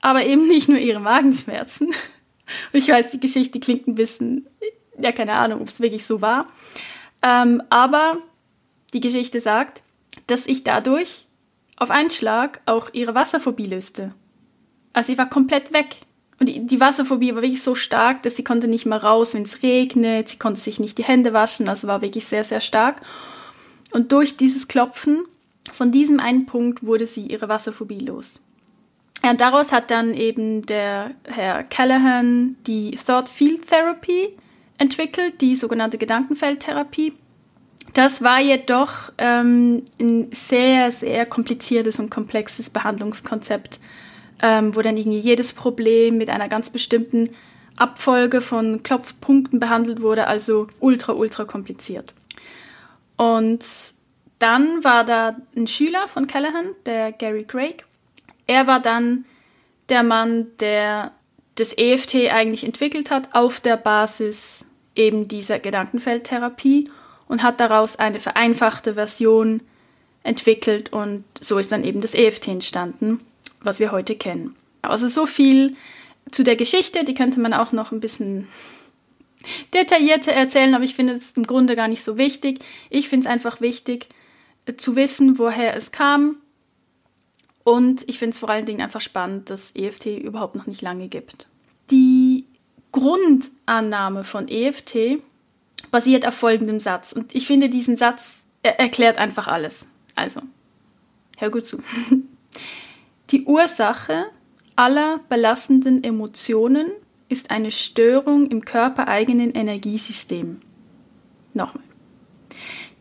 [0.00, 1.88] aber eben nicht nur ihre Magenschmerzen.
[1.88, 1.94] Und
[2.78, 4.46] ich weiß, die Geschichte klingt ein bisschen,
[4.98, 6.46] ja, keine Ahnung, ob es wirklich so war.
[7.22, 8.18] Ähm, aber
[8.92, 9.82] die Geschichte sagt,
[10.26, 11.26] dass ich dadurch
[11.76, 14.14] auf einen Schlag auch ihre Wasserphobie löste.
[14.92, 16.02] Also sie war komplett weg.
[16.38, 19.42] Und die, die Wasserphobie war wirklich so stark, dass sie konnte nicht mehr raus, wenn
[19.42, 20.28] es regnet.
[20.28, 21.68] Sie konnte sich nicht die Hände waschen.
[21.68, 23.02] Also war wirklich sehr, sehr stark.
[23.92, 25.24] Und durch dieses Klopfen
[25.72, 28.40] von diesem einen Punkt wurde sie ihre Wasserphobie los.
[29.22, 34.36] Und daraus hat dann eben der Herr Callahan die Thought Field Therapy
[34.76, 37.14] entwickelt, die sogenannte Gedankenfeldtherapie.
[37.94, 43.78] Das war jedoch ähm, ein sehr, sehr kompliziertes und komplexes Behandlungskonzept,
[44.42, 47.30] ähm, wo dann irgendwie jedes Problem mit einer ganz bestimmten
[47.76, 52.12] Abfolge von Klopfpunkten behandelt wurde, also ultra, ultra kompliziert.
[53.16, 53.64] Und
[54.44, 57.86] dann war da ein Schüler von Callahan, der Gary Craig.
[58.46, 59.24] Er war dann
[59.88, 61.12] der Mann, der
[61.54, 66.90] das EFT eigentlich entwickelt hat auf der Basis eben dieser Gedankenfeldtherapie
[67.26, 69.62] und hat daraus eine vereinfachte Version
[70.24, 73.20] entwickelt und so ist dann eben das EFT entstanden,
[73.62, 74.54] was wir heute kennen.
[74.82, 75.74] Also so viel
[76.30, 78.46] zu der Geschichte, die könnte man auch noch ein bisschen
[79.72, 82.58] detaillierter erzählen, aber ich finde es im Grunde gar nicht so wichtig.
[82.90, 84.08] Ich finde es einfach wichtig
[84.76, 86.36] zu wissen, woher es kam
[87.64, 91.08] und ich finde es vor allen Dingen einfach spannend, dass EFT überhaupt noch nicht lange
[91.08, 91.46] gibt.
[91.90, 92.44] Die
[92.92, 95.18] Grundannahme von EFT
[95.90, 97.12] basiert auf folgendem Satz.
[97.12, 99.86] Und ich finde, diesen Satz er erklärt einfach alles.
[100.14, 100.40] Also,
[101.38, 101.82] hör gut zu.
[103.30, 104.26] Die Ursache
[104.76, 106.90] aller belastenden Emotionen
[107.28, 110.60] ist eine Störung im körpereigenen Energiesystem.
[111.52, 111.84] Nochmal.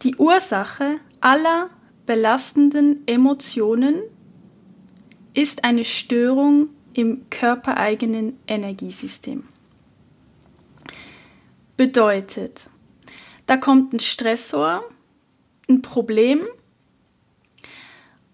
[0.03, 1.69] Die Ursache aller
[2.05, 4.01] belastenden Emotionen
[5.33, 9.45] ist eine Störung im körpereigenen Energiesystem.
[11.77, 12.69] Bedeutet,
[13.45, 14.83] da kommt ein Stressor,
[15.69, 16.41] ein Problem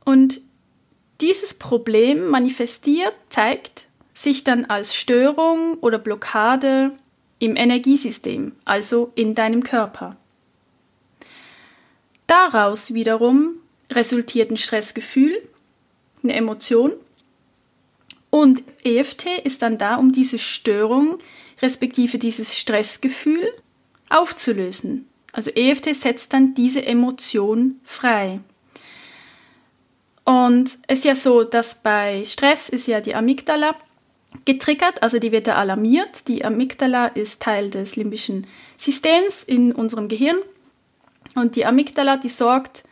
[0.04, 0.42] und
[1.22, 6.94] dieses Problem manifestiert, zeigt sich dann als Störung oder Blockade
[7.38, 10.19] im Energiesystem, also in deinem Körper.
[12.30, 13.56] Daraus wiederum
[13.90, 15.42] resultiert ein Stressgefühl,
[16.22, 16.94] eine Emotion
[18.30, 21.18] und EFT ist dann da, um diese Störung
[21.60, 23.52] respektive dieses Stressgefühl
[24.10, 25.08] aufzulösen.
[25.34, 28.42] Also EFT setzt dann diese Emotion frei.
[30.24, 33.74] Und es ist ja so, dass bei Stress ist ja die Amygdala
[34.46, 36.28] getriggert, also die wird da alarmiert.
[36.28, 38.46] Die Amygdala ist Teil des limbischen
[38.78, 40.38] Systems in unserem Gehirn.
[41.36, 42.84] Und die Amygdala, die sorgt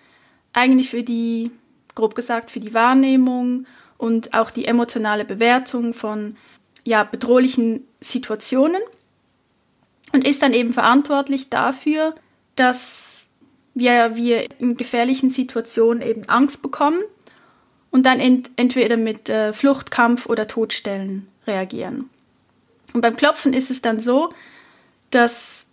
[0.54, 1.52] eigentlich für die,
[1.96, 3.66] grob gesagt, für die Wahrnehmung
[3.98, 6.38] und auch die emotionale Bewertung von
[6.84, 8.82] ja, bedrohlichen Situationen
[10.14, 12.16] und ist dann eben verantwortlich dafür,
[12.56, 13.28] dass
[13.74, 17.02] wir, wir in gefährlichen Situationen eben Angst bekommen
[17.92, 22.10] und dann ent entweder mit äh, Flucht, Kampf oder Todstellen reagieren.
[22.94, 24.34] Und beim Klopfen ist es dann so,
[25.12, 25.66] dass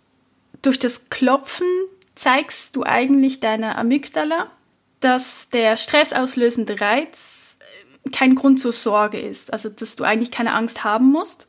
[0.61, 1.67] durch das Klopfen
[2.15, 4.49] zeigst du eigentlich deiner Amygdala,
[4.99, 7.55] dass der stressauslösende Reiz
[8.05, 11.47] äh, kein Grund zur Sorge ist, also dass du eigentlich keine Angst haben musst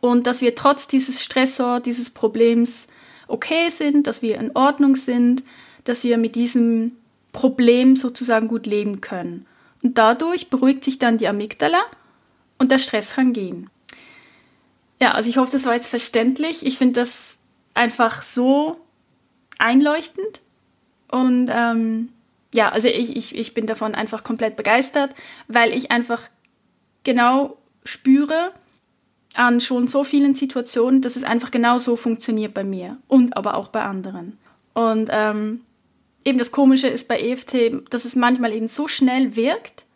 [0.00, 2.88] und dass wir trotz dieses Stressor, dieses Problems
[3.28, 5.44] okay sind, dass wir in Ordnung sind,
[5.84, 6.96] dass wir mit diesem
[7.32, 9.46] Problem sozusagen gut leben können.
[9.82, 11.82] Und dadurch beruhigt sich dann die Amygdala
[12.58, 13.70] und der Stress kann gehen.
[15.00, 16.64] Ja, also ich hoffe, das war jetzt verständlich.
[16.64, 17.38] Ich finde das
[17.74, 18.78] einfach so
[19.62, 20.40] einleuchtend.
[21.10, 22.10] Und ähm,
[22.52, 25.14] ja, also ich, ich, ich bin davon einfach komplett begeistert,
[25.48, 26.28] weil ich einfach
[27.04, 28.52] genau spüre
[29.34, 33.54] an schon so vielen Situationen, dass es einfach genau so funktioniert bei mir und aber
[33.54, 34.38] auch bei anderen.
[34.74, 35.62] Und ähm,
[36.24, 39.86] eben das Komische ist bei EFT, dass es manchmal eben so schnell wirkt,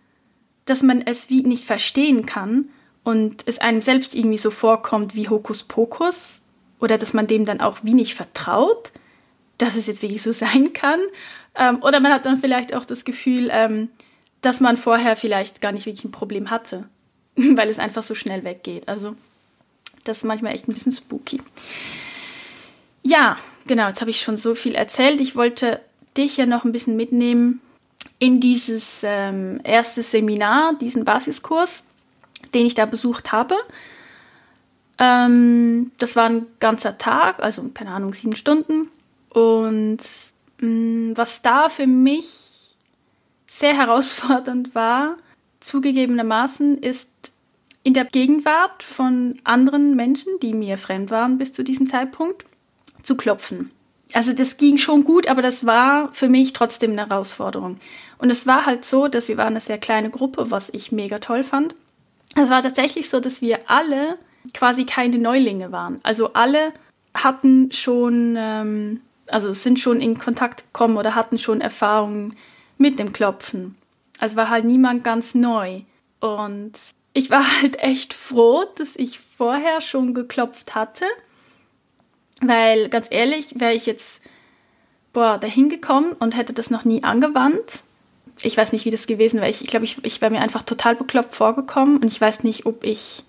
[0.65, 2.71] dass man es wie nicht verstehen kann
[3.05, 6.41] und es einem selbst irgendwie so vorkommt wie Hokuspokus
[6.81, 8.93] oder dass man dem dann auch wie nicht vertraut,
[9.59, 11.01] dass es jetzt wirklich so sein kann.
[11.55, 13.89] Ähm, oder man hat dann vielleicht auch das Gefühl, ähm,
[14.43, 16.89] dass man vorher vielleicht gar nicht wirklich ein Problem hatte,
[17.37, 18.89] weil es einfach so schnell weggeht.
[18.89, 19.17] Also
[20.05, 21.41] das ist manchmal echt ein bisschen spooky.
[23.03, 25.21] Ja, genau, jetzt habe ich schon so viel erzählt.
[25.21, 25.81] Ich wollte
[26.17, 27.61] dich ja noch ein bisschen mitnehmen
[28.19, 31.85] in dieses ähm, erste Seminar, diesen Basiskurs,
[32.55, 33.55] den ich da besucht habe.
[34.99, 38.89] Ähm, das war ein ganzer Tag, also keine Ahnung, sieben Stunden.
[39.37, 39.99] Und
[40.61, 42.77] mh, mm, was da für mich
[43.47, 45.17] sehr herausfordernd war,
[45.61, 47.11] zugegebenermaßen, ist
[47.83, 52.45] in der Gegenwart von anderen Menschen, die mir fremd waren bis zu diesem Zeitpunkt,
[53.03, 53.71] zu klopfen
[54.13, 57.79] also das ging schon gut, aber das war für mich trotzdem eine Herausforderung.
[58.19, 61.19] Und es war halt so, dass wir waren eine sehr kleine Gruppe, was ich mega
[61.19, 61.75] toll fand.
[62.35, 64.19] Es war tatsächlich so, dass wir alle
[64.55, 66.01] quasi keine Neulinge waren.
[66.03, 66.73] Also alle
[67.15, 72.37] hatten schon, ähm, also sind schon in Kontakt gekommen oder hatten schon Erfahrungen
[72.79, 73.77] mit dem Klopfen.
[74.19, 75.83] Also war halt niemand ganz neu.
[76.21, 76.73] Und
[77.13, 81.05] ich war halt echt froh, dass ich vorher schon geklopft hatte
[82.41, 84.21] weil ganz ehrlich, wäre ich jetzt
[85.13, 87.83] boah, dahin gekommen und hätte das noch nie angewandt.
[88.43, 89.49] Ich weiß nicht, wie das gewesen wäre.
[89.49, 92.67] Ich, ich glaube, ich, ich wäre mir einfach total bekloppt vorgekommen und ich weiß nicht,
[92.67, 93.25] ob ich.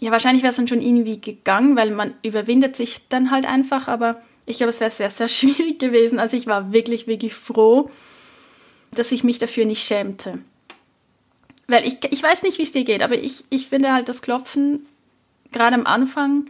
[0.00, 3.88] Ja, wahrscheinlich wäre es dann schon irgendwie gegangen, weil man überwindet sich dann halt einfach,
[3.88, 6.18] aber ich glaube, es wäre sehr, sehr schwierig gewesen.
[6.18, 7.90] Also ich war wirklich, wirklich froh,
[8.92, 10.38] dass ich mich dafür nicht schämte.
[11.66, 14.22] Weil ich, ich weiß nicht, wie es dir geht, aber ich, ich finde halt das
[14.22, 14.86] Klopfen
[15.52, 16.46] gerade am Anfang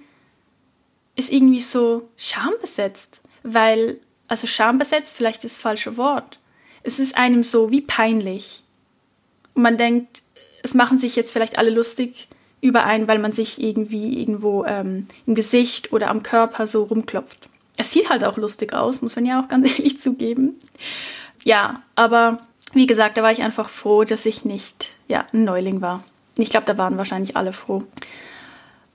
[1.16, 6.38] ist irgendwie so schambesetzt, weil, also schambesetzt vielleicht ist das falsche Wort.
[6.82, 8.62] Es ist einem so wie peinlich.
[9.54, 10.22] Und man denkt,
[10.62, 12.28] es machen sich jetzt vielleicht alle lustig
[12.60, 17.37] über einen, weil man sich irgendwie irgendwo ähm, im Gesicht oder am Körper so rumklopft.
[17.78, 20.56] Es sieht halt auch lustig aus, muss man ja auch ganz ehrlich zugeben.
[21.44, 22.40] Ja, aber
[22.74, 26.02] wie gesagt, da war ich einfach froh, dass ich nicht ja, ein Neuling war.
[26.36, 27.82] Ich glaube, da waren wahrscheinlich alle froh.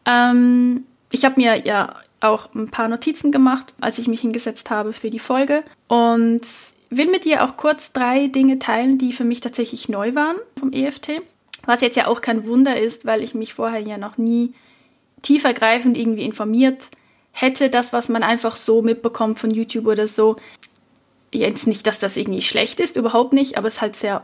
[0.05, 4.93] Ähm, ich habe mir ja auch ein paar Notizen gemacht, als ich mich hingesetzt habe
[4.93, 6.41] für die Folge und
[6.89, 10.71] will mit dir auch kurz drei Dinge teilen, die für mich tatsächlich neu waren vom
[10.71, 11.21] EFT.
[11.65, 14.53] Was jetzt ja auch kein Wunder ist, weil ich mich vorher ja noch nie
[15.21, 16.89] tiefergreifend irgendwie informiert
[17.33, 17.69] hätte.
[17.69, 20.37] Das, was man einfach so mitbekommt von YouTube oder so.
[21.33, 24.23] Jetzt nicht, dass das irgendwie schlecht ist, überhaupt nicht, aber es ist halt sehr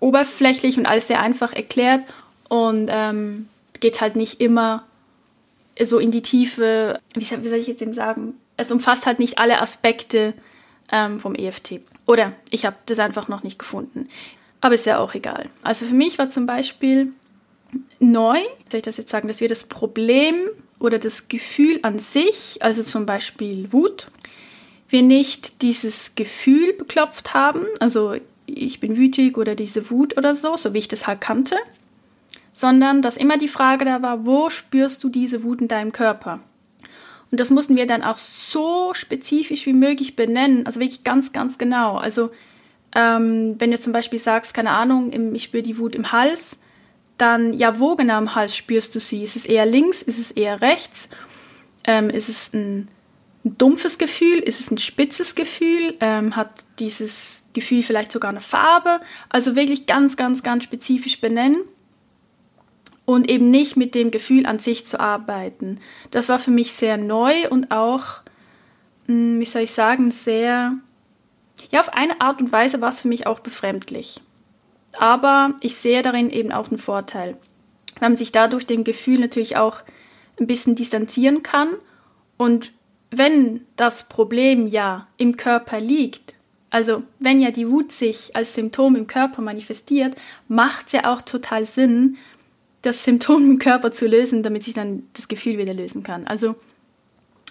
[0.00, 2.02] oberflächlich und alles sehr einfach erklärt
[2.48, 3.48] und ähm,
[3.80, 4.84] geht halt nicht immer
[5.80, 8.34] so in die Tiefe, wie soll, wie soll ich jetzt dem sagen?
[8.56, 10.34] Es umfasst halt nicht alle Aspekte
[10.90, 11.80] ähm, vom EFT.
[12.06, 14.08] Oder ich habe das einfach noch nicht gefunden.
[14.60, 15.48] Aber ist ja auch egal.
[15.62, 17.12] Also für mich war zum Beispiel
[18.00, 18.38] neu,
[18.70, 20.34] soll ich das jetzt sagen, dass wir das Problem
[20.78, 24.10] oder das Gefühl an sich, also zum Beispiel Wut,
[24.88, 28.14] wir nicht dieses Gefühl beklopft haben, also
[28.46, 31.56] ich bin wütig oder diese Wut oder so, so wie ich das halt kannte,
[32.52, 36.40] sondern dass immer die Frage da war, wo spürst du diese Wut in deinem Körper?
[37.30, 41.58] Und das mussten wir dann auch so spezifisch wie möglich benennen, also wirklich ganz, ganz
[41.58, 41.96] genau.
[41.96, 42.30] Also
[42.94, 46.56] ähm, wenn du zum Beispiel sagst, keine Ahnung, ich spüre die Wut im Hals,
[47.18, 49.22] dann ja, wo genau im Hals spürst du sie?
[49.22, 50.02] Ist es eher links?
[50.02, 51.08] Ist es eher rechts?
[51.84, 52.88] Ähm, ist es ein,
[53.44, 54.38] ein, dumpfes Gefühl?
[54.38, 55.94] Ist es ein spitzes Gefühl?
[56.00, 59.00] Ähm, hat dieses Gefühl vielleicht sogar eine Farbe?
[59.28, 61.58] Also wirklich ganz, ganz, ganz spezifisch benennen
[63.04, 65.80] und eben nicht mit dem Gefühl an sich zu arbeiten.
[66.10, 68.22] Das war für mich sehr neu und auch
[69.08, 70.74] hm, wie soll ich sagen, sehr,
[71.70, 74.20] ja, auf eine Art und Weise war es für mich auch befremdlich.
[74.96, 77.36] Aber ich sehe darin eben auch einen Vorteil,
[77.98, 79.82] weil man sich dadurch dem Gefühl natürlich auch
[80.40, 81.68] ein bisschen distanzieren kann.
[82.36, 82.72] Und
[83.10, 86.34] wenn das Problem ja im Körper liegt,
[86.70, 90.14] also wenn ja die Wut sich als Symptom im Körper manifestiert,
[90.48, 92.18] macht es ja auch total Sinn,
[92.82, 96.26] das Symptom im Körper zu lösen, damit sich dann das Gefühl wieder lösen kann.
[96.26, 96.56] Also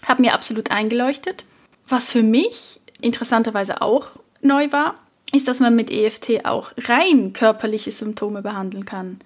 [0.03, 1.43] hat mir absolut eingeleuchtet.
[1.87, 4.95] Was für mich interessanterweise auch neu war,
[5.33, 9.19] ist, dass man mit EFT auch rein körperliche Symptome behandeln kann.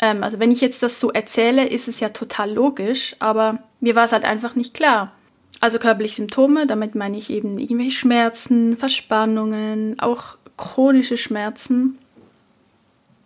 [0.00, 3.94] Ähm, also wenn ich jetzt das so erzähle, ist es ja total logisch, aber mir
[3.94, 5.12] war es halt einfach nicht klar.
[5.60, 11.98] Also körperliche Symptome, damit meine ich eben irgendwelche Schmerzen, Verspannungen, auch chronische Schmerzen.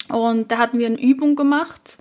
[0.09, 1.99] Und da hatten wir eine Übung gemacht,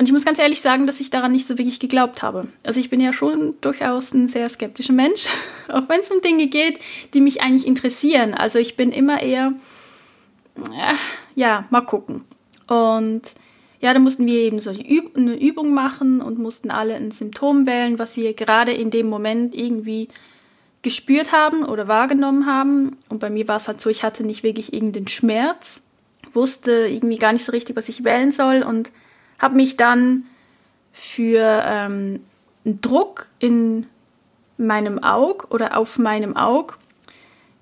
[0.00, 2.48] und ich muss ganz ehrlich sagen, dass ich daran nicht so wirklich geglaubt habe.
[2.64, 5.28] Also ich bin ja schon durchaus ein sehr skeptischer Mensch,
[5.68, 6.78] auch wenn es um Dinge geht,
[7.12, 8.32] die mich eigentlich interessieren.
[8.32, 9.52] Also ich bin immer eher,
[10.56, 10.94] äh,
[11.34, 12.24] ja, mal gucken.
[12.66, 13.20] Und
[13.80, 17.98] ja, da mussten wir eben so eine Übung machen und mussten alle ein Symptom wählen,
[17.98, 20.08] was wir gerade in dem Moment irgendwie
[20.80, 22.96] gespürt haben oder wahrgenommen haben.
[23.10, 25.82] Und bei mir war es halt so, ich hatte nicht wirklich irgendeinen Schmerz,
[26.32, 28.90] wusste irgendwie gar nicht so richtig, was ich wählen soll und
[29.40, 30.26] habe mich dann
[30.92, 32.20] für ähm,
[32.64, 33.86] einen Druck in
[34.56, 36.74] meinem Auge oder auf meinem Auge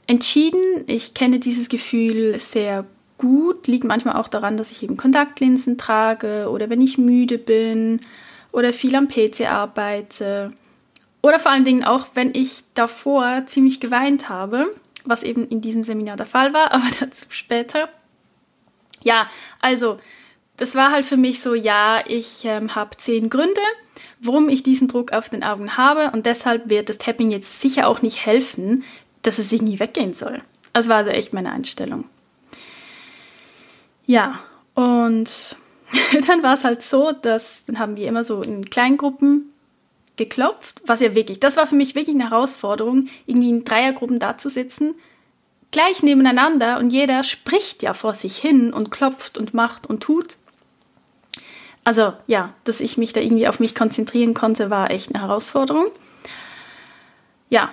[0.07, 0.85] entschieden.
[0.87, 2.85] Ich kenne dieses Gefühl sehr
[3.17, 8.01] gut, liegt manchmal auch daran, dass ich eben Kontaktlinsen trage oder wenn ich müde bin
[8.53, 10.51] oder viel am PC arbeite
[11.23, 14.73] oder vor allen Dingen auch, wenn ich davor ziemlich geweint habe,
[15.05, 17.88] was eben in diesem Seminar der Fall war, aber dazu später.
[19.03, 19.29] Ja,
[19.61, 19.99] also
[20.59, 23.61] das war halt für mich so, ja, ich ähm, habe zehn Gründe,
[24.21, 27.88] warum ich diesen Druck auf den Augen habe und deshalb wird das Tapping jetzt sicher
[27.88, 28.85] auch nicht helfen,
[29.23, 30.42] dass es irgendwie weggehen soll.
[30.73, 32.05] Das war also echt meine Einstellung.
[34.07, 34.38] Ja,
[34.75, 35.57] und
[36.27, 39.53] dann war es halt so, dass dann haben wir immer so in Kleingruppen
[40.16, 44.37] geklopft, was ja wirklich, das war für mich wirklich eine Herausforderung, irgendwie in Dreiergruppen da
[44.37, 44.94] zu sitzen
[45.71, 50.37] gleich nebeneinander und jeder spricht ja vor sich hin und klopft und macht und tut.
[51.88, 55.87] Also ja, dass ich mich da irgendwie auf mich konzentrieren konnte, war echt eine Herausforderung.
[57.48, 57.72] Ja,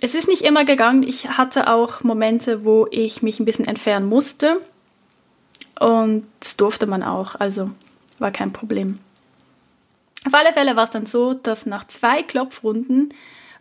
[0.00, 1.02] es ist nicht immer gegangen.
[1.02, 4.62] Ich hatte auch Momente, wo ich mich ein bisschen entfernen musste.
[5.78, 7.70] Und das durfte man auch, also
[8.18, 8.98] war kein Problem.
[10.26, 13.12] Auf alle Fälle war es dann so, dass nach zwei Klopfrunden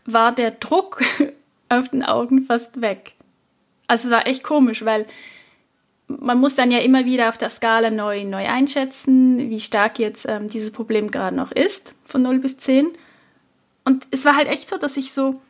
[0.06, 1.04] war der Druck
[1.68, 3.16] auf den Augen fast weg.
[3.88, 5.06] Also es war echt komisch, weil
[6.08, 10.26] man muss dann ja immer wieder auf der Skala neu, neu einschätzen, wie stark jetzt
[10.28, 12.88] ähm, dieses Problem gerade noch ist, von 0 bis 10.
[13.84, 15.42] Und es war halt echt so, dass ich so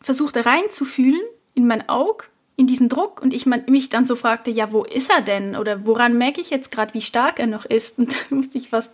[0.00, 1.22] versuchte reinzufühlen
[1.54, 2.24] in mein Auge,
[2.56, 5.56] in diesen Druck und ich mich dann so fragte, ja, wo ist er denn?
[5.56, 7.98] Oder woran merke ich jetzt gerade, wie stark er noch ist?
[7.98, 8.92] Und dann musste ich fast,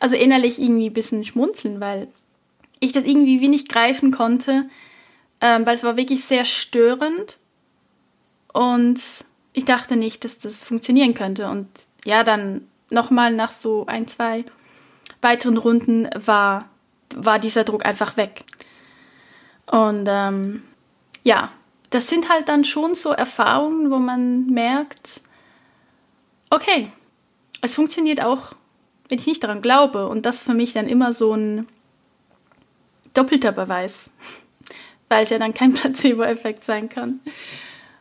[0.00, 2.08] also innerlich irgendwie ein bisschen schmunzeln, weil
[2.80, 4.68] ich das irgendwie wenig greifen konnte,
[5.40, 7.38] ähm, weil es war wirklich sehr störend
[8.52, 9.00] und
[9.56, 11.48] ich dachte nicht, dass das funktionieren könnte.
[11.48, 11.66] Und
[12.04, 14.44] ja, dann nochmal nach so ein, zwei
[15.22, 16.68] weiteren Runden war,
[17.14, 18.44] war dieser Druck einfach weg.
[19.64, 20.62] Und ähm,
[21.24, 21.50] ja,
[21.88, 25.22] das sind halt dann schon so Erfahrungen, wo man merkt,
[26.50, 26.92] okay,
[27.62, 28.52] es funktioniert auch,
[29.08, 30.06] wenn ich nicht daran glaube.
[30.06, 31.66] Und das ist für mich dann immer so ein
[33.14, 34.10] doppelter Beweis,
[35.08, 37.20] weil es ja dann kein Placebo-Effekt sein kann.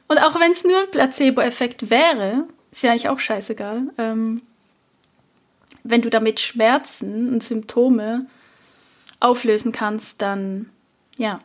[0.07, 3.83] Und auch wenn es nur ein Placebo-Effekt wäre, ist ja eigentlich auch scheißegal.
[3.97, 4.41] Ähm,
[5.83, 8.25] wenn du damit Schmerzen und Symptome
[9.19, 10.69] auflösen kannst, dann
[11.17, 11.39] ja.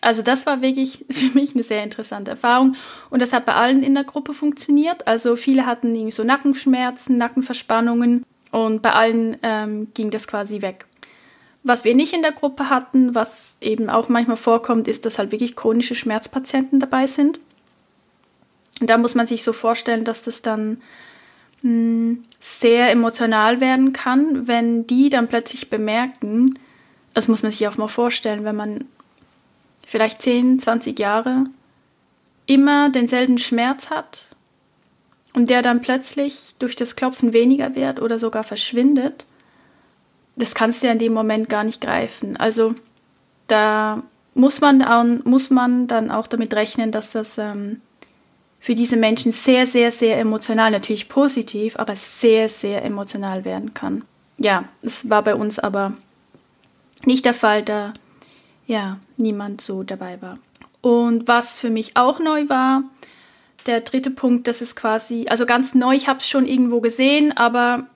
[0.00, 2.74] Also das war wirklich für mich eine sehr interessante Erfahrung
[3.10, 5.06] und das hat bei allen in der Gruppe funktioniert.
[5.06, 10.86] Also viele hatten irgendwie so Nackenschmerzen, Nackenverspannungen und bei allen ähm, ging das quasi weg.
[11.62, 15.30] Was wir nicht in der Gruppe hatten, was eben auch manchmal vorkommt, ist, dass halt
[15.30, 17.38] wirklich chronische Schmerzpatienten dabei sind.
[18.80, 20.80] Und da muss man sich so vorstellen, dass das dann
[21.62, 26.58] mh, hm, sehr emotional werden kann, wenn die dann plötzlich bemerken,
[27.14, 28.84] das muss man sich auch mal vorstellen, wenn man
[29.86, 31.44] vielleicht 10, 20 Jahre
[32.46, 34.26] immer denselben Schmerz hat
[35.34, 39.26] und der dann plötzlich durch das Klopfen weniger wird oder sogar verschwindet,
[40.36, 42.36] das kannst du ja in dem Moment gar nicht greifen.
[42.36, 42.74] Also
[43.46, 44.02] da
[44.34, 47.82] muss man, dann, muss man dann auch damit rechnen, dass das ähm,
[48.62, 54.04] für diese Menschen sehr, sehr, sehr emotional, natürlich positiv, aber sehr, sehr emotional werden kann.
[54.38, 55.96] Ja, es war bei uns aber
[57.04, 57.92] nicht der Fall, da
[58.68, 60.38] ja, niemand so dabei war.
[60.80, 62.84] Und was für mich auch neu war,
[63.66, 67.36] der dritte Punkt, das ist quasi, also ganz neu, ich habe es schon irgendwo gesehen,
[67.36, 67.88] aber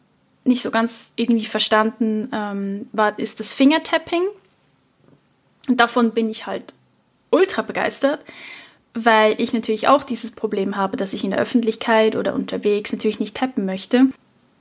[0.42, 4.22] nicht so ganz irgendwie verstanden, ähm, war, ist das Fingertapping.
[5.68, 6.74] Und davon bin ich halt
[7.30, 8.24] ultra begeistert,
[8.96, 13.20] weil ich natürlich auch dieses Problem habe, dass ich in der Öffentlichkeit oder unterwegs natürlich
[13.20, 14.06] nicht tappen möchte.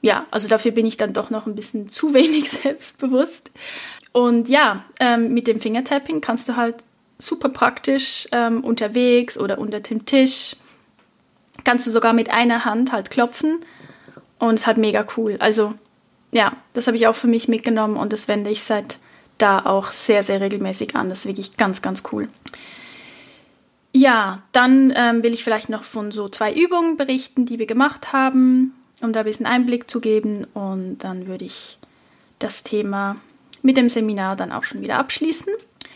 [0.01, 3.49] Ja, also dafür bin ich dann doch noch ein bisschen zu wenig selbstbewusst.
[4.11, 6.75] Und ja, ähm, mit dem Fingertapping kannst du halt
[7.17, 10.55] super praktisch ähm, unterwegs oder unter dem Tisch.
[11.63, 13.59] Kannst du sogar mit einer Hand halt klopfen
[14.39, 15.37] und es ist halt mega cool.
[15.39, 15.73] Also
[16.31, 18.99] ja, das habe ich auch für mich mitgenommen und das wende ich seit
[19.37, 21.09] da auch sehr, sehr regelmäßig an.
[21.09, 22.27] Das ist wirklich ganz, ganz cool.
[23.97, 28.11] Ja, dann ähm, will ich vielleicht noch von so zwei Übungen berichten, die wir gemacht
[28.11, 30.45] haben, um da ein bisschen Einblick zu geben.
[30.53, 31.79] Und dann würde ich
[32.37, 33.15] das Thema
[33.61, 35.47] mit dem Seminar dann auch schon wieder abschließen.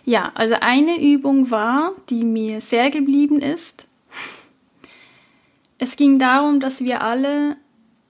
[0.05, 3.85] Ja, also eine Übung war, die mir sehr geblieben ist.
[5.77, 7.57] Es ging darum, dass wir alle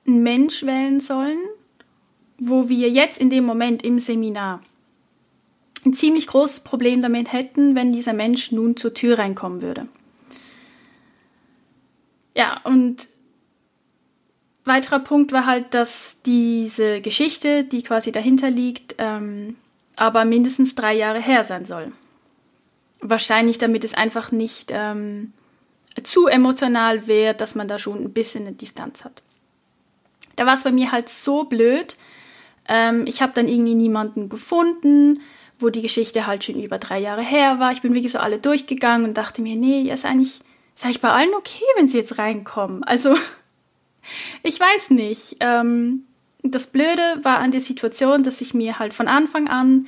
[0.05, 1.39] einen Mensch wählen sollen,
[2.37, 4.61] wo wir jetzt in dem Moment im Seminar
[5.85, 9.87] ein ziemlich großes Problem damit hätten, wenn dieser Mensch nun zur Tür reinkommen würde.
[12.35, 13.07] Ja, und
[14.65, 19.55] weiterer Punkt war halt, dass diese Geschichte, die quasi dahinter liegt, ähm,
[19.97, 21.91] aber mindestens drei Jahre her sein soll.
[23.01, 25.33] Wahrscheinlich, damit es einfach nicht ähm,
[26.03, 29.21] zu emotional wäre, dass man da schon ein bisschen eine Distanz hat.
[30.35, 31.97] Da war es bei mir halt so blöd.
[32.67, 35.21] Ähm, ich habe dann irgendwie niemanden gefunden,
[35.59, 37.71] wo die Geschichte halt schon über drei Jahre her war.
[37.71, 40.39] Ich bin wirklich so alle durchgegangen und dachte mir, nee, ist eigentlich,
[40.75, 42.83] ist eigentlich bei allen okay, wenn sie jetzt reinkommen.
[42.83, 43.15] Also,
[44.43, 45.37] ich weiß nicht.
[45.41, 46.03] Ähm,
[46.41, 49.87] das Blöde war an der Situation, dass sich mir halt von Anfang an,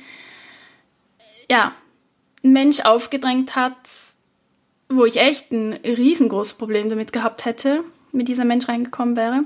[1.50, 1.72] ja,
[2.44, 3.76] ein Mensch aufgedrängt hat,
[4.88, 9.44] wo ich echt ein riesengroßes Problem damit gehabt hätte, mit dieser Mensch reingekommen wäre.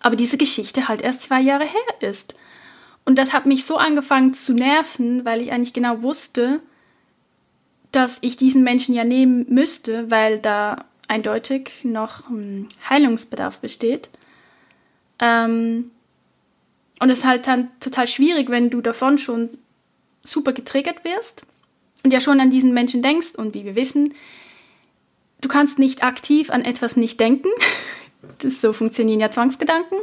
[0.00, 2.34] Aber diese Geschichte halt erst zwei Jahre her ist.
[3.04, 6.60] Und das hat mich so angefangen zu nerven, weil ich eigentlich genau wusste,
[7.92, 12.24] dass ich diesen Menschen ja nehmen müsste, weil da eindeutig noch
[12.88, 14.10] Heilungsbedarf besteht.
[15.18, 15.90] Ähm,
[17.00, 19.50] und es ist halt dann total schwierig, wenn du davon schon
[20.22, 21.42] super getriggert wirst
[22.04, 23.34] und ja schon an diesen Menschen denkst.
[23.36, 24.14] Und wie wir wissen,
[25.40, 27.48] du kannst nicht aktiv an etwas nicht denken.
[28.36, 29.96] Das, so funktionieren ja Zwangsgedanken.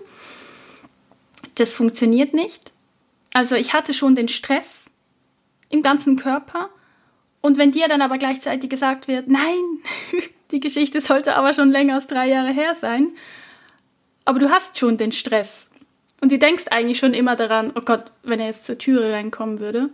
[1.53, 2.71] Das funktioniert nicht.
[3.33, 4.85] Also ich hatte schon den Stress
[5.69, 6.69] im ganzen Körper.
[7.41, 9.63] Und wenn dir dann aber gleichzeitig gesagt wird, nein,
[10.51, 13.11] die Geschichte sollte aber schon länger als drei Jahre her sein,
[14.25, 15.69] aber du hast schon den Stress
[16.19, 19.59] und du denkst eigentlich schon immer daran, oh Gott, wenn er jetzt zur Türe reinkommen
[19.59, 19.89] würde.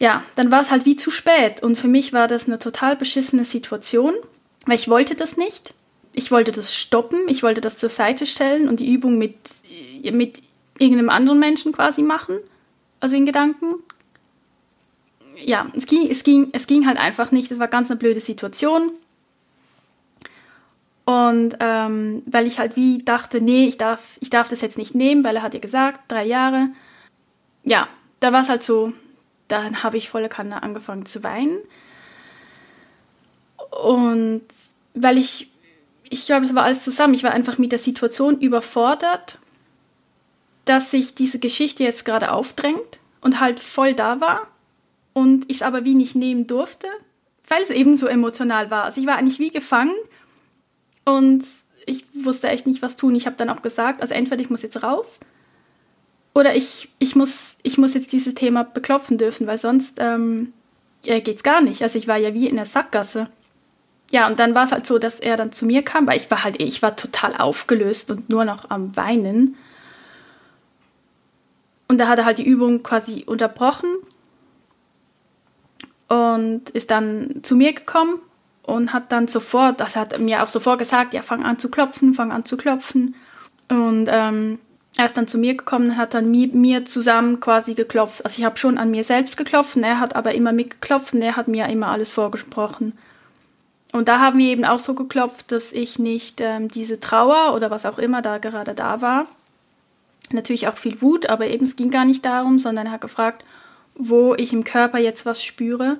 [0.00, 1.62] Ja, dann war es halt wie zu spät.
[1.62, 4.14] Und für mich war das eine total beschissene Situation,
[4.66, 5.74] weil ich wollte das nicht.
[6.14, 9.36] Ich wollte das stoppen, ich wollte das zur Seite stellen und die Übung mit,
[10.12, 10.40] mit
[10.78, 12.38] irgendeinem anderen Menschen quasi machen.
[13.00, 13.74] Also in Gedanken.
[15.36, 17.50] Ja, es ging, es, ging, es ging halt einfach nicht.
[17.50, 18.92] Es war ganz eine blöde Situation.
[21.04, 24.94] Und ähm, weil ich halt wie dachte, nee, ich darf, ich darf das jetzt nicht
[24.94, 26.68] nehmen, weil er hat ja gesagt, drei Jahre.
[27.64, 27.88] Ja,
[28.20, 28.92] da war es halt so,
[29.48, 31.58] dann habe ich volle Kanne angefangen zu weinen.
[33.70, 34.42] Und
[34.94, 35.50] weil ich,
[36.08, 39.38] ich glaube, es war alles zusammen, ich war einfach mit der Situation überfordert,
[40.68, 44.46] dass sich diese Geschichte jetzt gerade aufdrängt und halt voll da war
[45.12, 46.86] und ich es aber wie nicht nehmen durfte,
[47.46, 48.84] weil es eben so emotional war.
[48.84, 49.94] Also ich war eigentlich wie gefangen
[51.04, 51.44] und
[51.86, 53.14] ich wusste echt nicht, was tun.
[53.14, 55.18] Ich habe dann auch gesagt, also entweder ich muss jetzt raus
[56.34, 60.52] oder ich, ich, muss, ich muss jetzt dieses Thema beklopfen dürfen, weil sonst ähm,
[61.04, 61.82] ja, es gar nicht.
[61.82, 63.30] Also ich war ja wie in der Sackgasse.
[64.10, 66.30] Ja, und dann war es halt so, dass er dann zu mir kam, weil ich
[66.30, 69.56] war halt, ich war total aufgelöst und nur noch am Weinen.
[71.88, 73.88] Und da hat er halt die Übung quasi unterbrochen
[76.08, 78.20] und ist dann zu mir gekommen
[78.62, 82.12] und hat dann sofort, das hat mir auch sofort gesagt, ja, fang an zu klopfen,
[82.12, 83.14] fang an zu klopfen.
[83.70, 84.58] Und ähm,
[84.96, 88.24] er ist dann zu mir gekommen, hat dann mit mir zusammen quasi geklopft.
[88.24, 91.22] Also ich habe schon an mir selbst geklopft, und er hat aber immer mitgeklopft und
[91.22, 92.92] er hat mir immer alles vorgesprochen.
[93.92, 97.70] Und da haben wir eben auch so geklopft, dass ich nicht ähm, diese Trauer oder
[97.70, 99.26] was auch immer da gerade da war,
[100.32, 103.44] natürlich auch viel Wut, aber eben es ging gar nicht darum, sondern er hat gefragt,
[103.94, 105.98] wo ich im Körper jetzt was spüre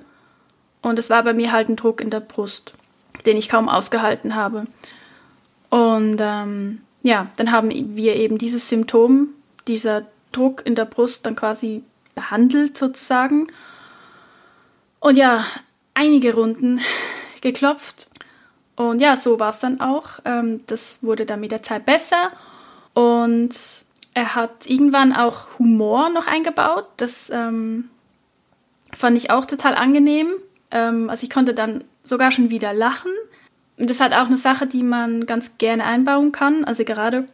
[0.81, 2.73] und es war bei mir halt ein Druck in der Brust,
[3.25, 4.65] den ich kaum ausgehalten habe.
[5.69, 9.29] Und ähm, ja, dann haben wir eben dieses Symptom,
[9.67, 11.83] dieser Druck in der Brust dann quasi
[12.15, 13.47] behandelt sozusagen.
[14.99, 15.45] Und ja,
[15.93, 16.79] einige Runden
[17.41, 18.07] geklopft.
[18.75, 20.19] Und ja, so war es dann auch.
[20.23, 22.31] Ähm, das wurde dann mit der Zeit besser.
[22.93, 23.85] Und
[24.19, 26.87] er hat irgendwann auch Humor noch eingebaut.
[26.97, 27.89] Das ähm,
[28.91, 30.27] fand ich auch total angenehm.
[30.71, 33.11] Ähm, also ich konnte dann sogar schon wieder lachen.
[33.77, 36.65] Und das ist halt auch eine Sache, die man ganz gerne einbauen kann.
[36.65, 37.29] Also gerade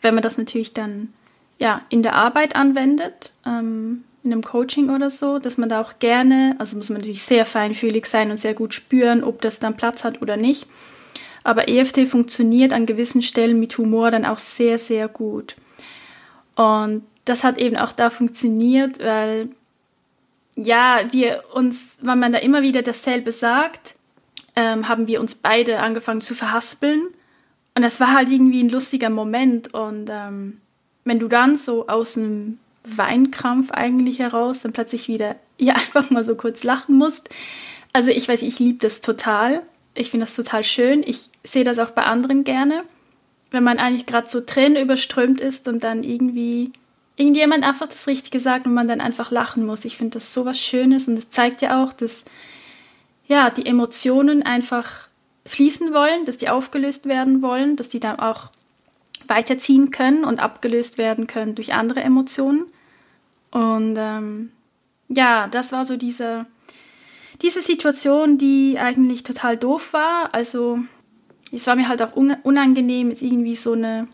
[0.00, 1.12] wenn man das natürlich dann
[1.58, 5.98] ja in der Arbeit anwendet, ähm, in einem Coaching oder so, dass man da auch
[5.98, 9.76] gerne, also muss man natürlich sehr feinfühlig sein und sehr gut spüren, ob das dann
[9.76, 10.68] Platz hat oder nicht.
[11.42, 15.56] Aber EFT funktioniert an gewissen Stellen mit Humor dann auch sehr, sehr gut.
[16.56, 19.48] Und das hat eben auch da funktioniert, weil
[20.56, 23.94] ja, wir uns, wenn man da immer wieder dasselbe sagt,
[24.56, 27.08] ähm, haben wir uns beide angefangen zu verhaspeln.
[27.74, 29.74] Und es war halt irgendwie ein lustiger Moment.
[29.74, 30.60] Und ähm,
[31.04, 36.24] wenn du dann so aus einem Weinkrampf eigentlich heraus dann plötzlich wieder ja einfach mal
[36.24, 37.28] so kurz lachen musst.
[37.92, 39.62] Also ich weiß, ich liebe das total.
[39.94, 41.02] Ich finde das total schön.
[41.06, 42.84] Ich sehe das auch bei anderen gerne,
[43.50, 46.72] wenn man eigentlich gerade so Tränen überströmt ist und dann irgendwie
[47.16, 49.84] irgendjemand einfach das Richtige sagt und man dann einfach lachen muss.
[49.84, 52.24] Ich finde das so was Schönes und es zeigt ja auch, dass
[53.26, 55.08] ja, die Emotionen einfach
[55.46, 58.50] fließen wollen, dass die aufgelöst werden wollen, dass die dann auch
[59.26, 62.64] weiterziehen können und abgelöst werden können durch andere Emotionen.
[63.50, 64.52] Und ähm,
[65.08, 66.46] ja, das war so diese,
[67.42, 70.34] diese Situation, die eigentlich total doof war.
[70.34, 70.80] Also
[71.52, 74.08] es war mir halt auch unangenehm, jetzt irgendwie so eine,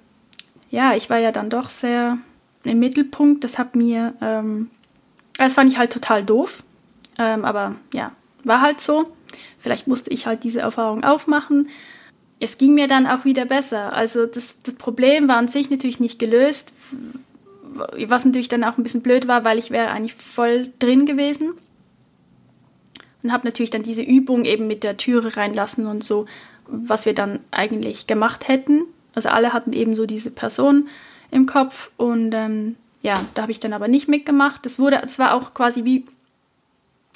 [0.71, 2.19] ja, ich war ja dann doch sehr
[2.65, 3.45] im Mittelpunkt.
[3.45, 4.71] Das hat mir, ähm,
[5.39, 6.63] das fand ich halt total doof.
[7.19, 8.13] Ähm, aber ja,
[8.45, 9.13] war halt so.
[9.59, 11.69] Vielleicht musste ich halt diese Erfahrung aufmachen.
[12.41, 13.93] Es ging mir dann auch wieder besser.
[13.93, 16.73] Also das, das Problem war an sich natürlich nicht gelöst,
[18.07, 21.53] was natürlich dann auch ein bisschen blöd war, weil ich wäre eigentlich voll drin gewesen.
[23.23, 26.27] Und habe natürlich dann diese Übung eben mit der Türe reinlassen und so,
[26.67, 28.85] was wir dann eigentlich gemacht hätten.
[29.15, 30.89] Also alle hatten eben so diese Person
[31.31, 34.65] im Kopf und ähm, ja, da habe ich dann aber nicht mitgemacht.
[34.65, 36.07] Das wurde zwar auch quasi wie,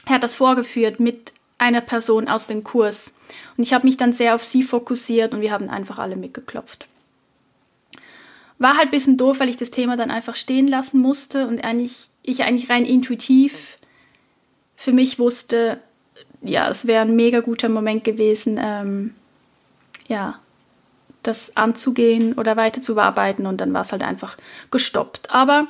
[0.06, 3.14] er hat das vorgeführt mit einer Person aus dem Kurs.
[3.56, 6.88] Und ich habe mich dann sehr auf sie fokussiert und wir haben einfach alle mitgeklopft.
[8.58, 11.64] War halt ein bisschen doof, weil ich das Thema dann einfach stehen lassen musste und
[11.64, 13.78] eigentlich, ich eigentlich rein intuitiv
[14.76, 15.80] für mich wusste,
[16.42, 19.14] ja, es wäre ein mega guter Moment gewesen, ähm,
[20.06, 20.38] ja,
[21.22, 24.36] das anzugehen oder weiter zu bearbeiten und dann war es halt einfach
[24.70, 25.30] gestoppt.
[25.30, 25.66] Aber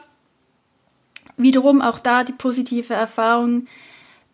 [1.37, 3.67] wiederum auch da die positive Erfahrung.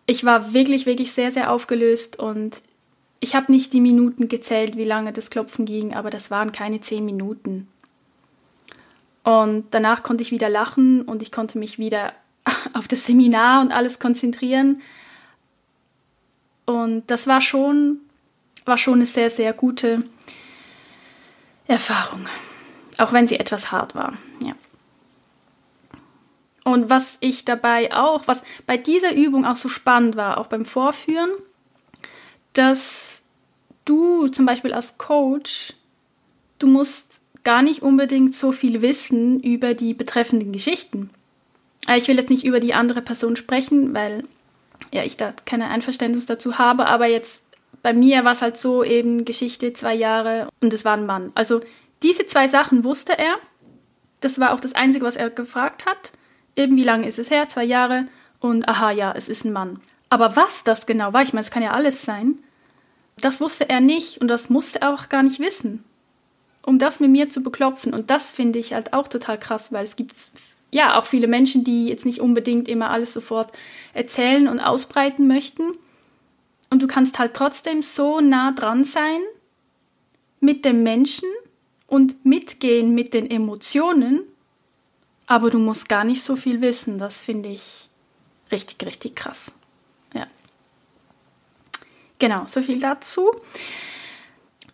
[0.06, 2.60] Ich war wirklich, wirklich sehr, sehr aufgelöst und
[3.20, 6.80] ich habe nicht die Minuten gezählt, wie lange das Klopfen ging, aber das waren keine
[6.80, 7.68] zehn Minuten.
[9.22, 12.12] Und danach konnte ich wieder lachen und ich konnte mich wieder
[12.72, 14.80] auf das Seminar und alles konzentrieren.
[16.66, 17.98] Und das war schon,
[18.64, 20.04] war schon eine sehr, sehr gute
[21.66, 22.26] Erfahrung.
[22.98, 24.14] Auch wenn sie etwas hart war.
[24.44, 24.54] Ja.
[26.64, 30.64] Und was ich dabei auch, was bei dieser Übung auch so spannend war, auch beim
[30.64, 31.30] Vorführen,
[32.52, 33.22] dass
[33.84, 35.74] du zum Beispiel als Coach,
[36.58, 41.10] du musst gar nicht unbedingt so viel wissen über die betreffenden Geschichten.
[41.88, 44.24] Äh, ich will jetzt nicht über die andere Person sprechen, weil
[44.92, 47.41] ja, ich da keine Einverständnis dazu habe, aber jetzt
[47.82, 51.32] bei mir war es halt so eben Geschichte, zwei Jahre und es war ein Mann.
[51.34, 51.60] Also
[52.02, 53.36] diese zwei Sachen wusste er.
[54.20, 56.12] Das war auch das Einzige, was er gefragt hat.
[56.54, 57.48] Eben wie lange ist es her?
[57.48, 58.06] Zwei Jahre.
[58.40, 59.80] Und aha, ja, es ist ein Mann.
[60.08, 62.40] Aber was das genau war, ich meine, es kann ja alles sein,
[63.18, 65.84] das wusste er nicht und das musste er auch gar nicht wissen
[66.64, 67.92] um das mit mir zu beklopfen.
[67.92, 70.14] Und das finde ich halt auch total krass, weil es gibt
[70.70, 73.52] ja auch viele Menschen, die jetzt nicht unbedingt immer alles sofort
[73.92, 75.74] erzählen und ausbreiten möchten.
[76.72, 79.20] Und du kannst halt trotzdem so nah dran sein
[80.40, 81.28] mit dem Menschen
[81.86, 84.22] und mitgehen mit den Emotionen,
[85.26, 86.98] aber du musst gar nicht so viel wissen.
[86.98, 87.90] Das finde ich
[88.50, 89.52] richtig, richtig krass.
[90.14, 90.26] Ja.
[92.18, 93.30] Genau, so viel dazu.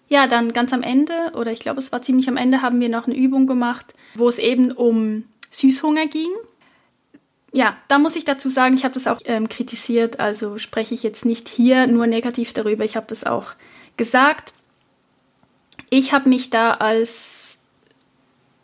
[0.08, 2.90] Ja, dann ganz am Ende, oder ich glaube, es war ziemlich am Ende, haben wir
[2.90, 6.30] noch eine Übung gemacht, wo es eben um Süßhunger ging.
[7.52, 11.02] Ja, da muss ich dazu sagen, ich habe das auch ähm, kritisiert, also spreche ich
[11.02, 13.52] jetzt nicht hier nur negativ darüber, ich habe das auch
[13.96, 14.52] gesagt.
[15.90, 17.56] Ich habe mich da als,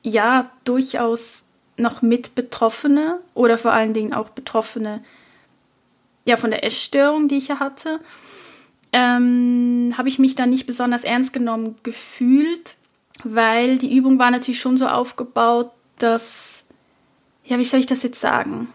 [0.03, 5.03] ja, durchaus noch mit Betroffene oder vor allen Dingen auch Betroffene,
[6.27, 8.01] ja, von der Essstörung, die ich ja hatte,
[8.93, 12.77] ähm, habe ich mich dann nicht besonders ernst genommen gefühlt,
[13.25, 16.54] weil die Übung war natürlich schon so aufgebaut, dass,
[17.45, 18.69] ja, wie soll ich das jetzt sagen?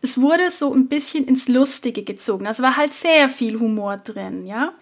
[0.00, 2.46] es wurde so ein bisschen ins Lustige gezogen.
[2.46, 4.72] Also war halt sehr viel Humor drin, ja.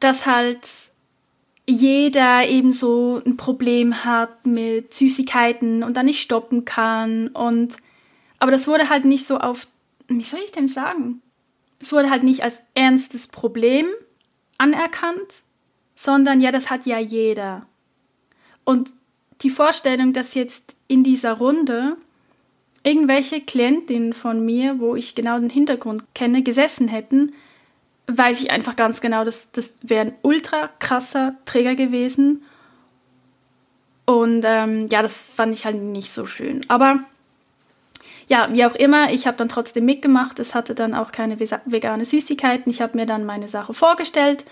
[0.00, 0.68] Dass halt
[1.66, 7.76] jeder eben so ein Problem hat mit Süßigkeiten und dann nicht stoppen kann und
[8.38, 9.66] aber das wurde halt nicht so auf
[10.08, 11.22] wie soll ich denn sagen?
[11.78, 13.86] Es wurde halt nicht als ernstes Problem
[14.58, 15.42] anerkannt,
[15.94, 17.66] sondern ja, das hat ja jeder.
[18.64, 18.92] Und
[19.40, 21.96] die Vorstellung, dass jetzt in dieser Runde
[22.82, 27.32] irgendwelche Klientinnen von mir, wo ich genau den Hintergrund kenne, gesessen hätten,
[28.06, 32.42] weiß ich einfach ganz genau, dass das wäre ein ultra krasser Träger gewesen.
[34.04, 36.68] Und ähm, ja, das fand ich halt nicht so schön.
[36.68, 37.00] Aber
[38.28, 40.38] ja, wie auch immer, ich habe dann trotzdem mitgemacht.
[40.38, 42.70] Es hatte dann auch keine vegane Süßigkeiten.
[42.70, 44.44] Ich habe mir dann meine Sache vorgestellt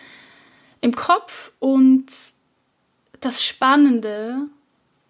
[0.80, 2.06] im Kopf und
[3.20, 4.46] das Spannende,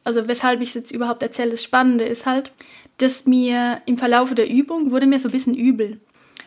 [0.05, 2.53] also weshalb ich es jetzt überhaupt erzähle, das Spannende ist halt,
[2.98, 6.00] dass mir im Verlauf der Übung wurde mir so ein bisschen übel.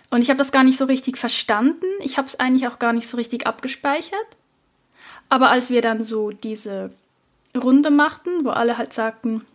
[0.10, 1.86] Und ich habe das gar nicht so richtig verstanden.
[2.00, 4.28] Ich habe es eigentlich auch gar nicht so richtig abgespeichert.
[5.30, 6.92] Aber als wir dann so diese
[7.56, 9.46] Runde machten, wo alle halt sagten,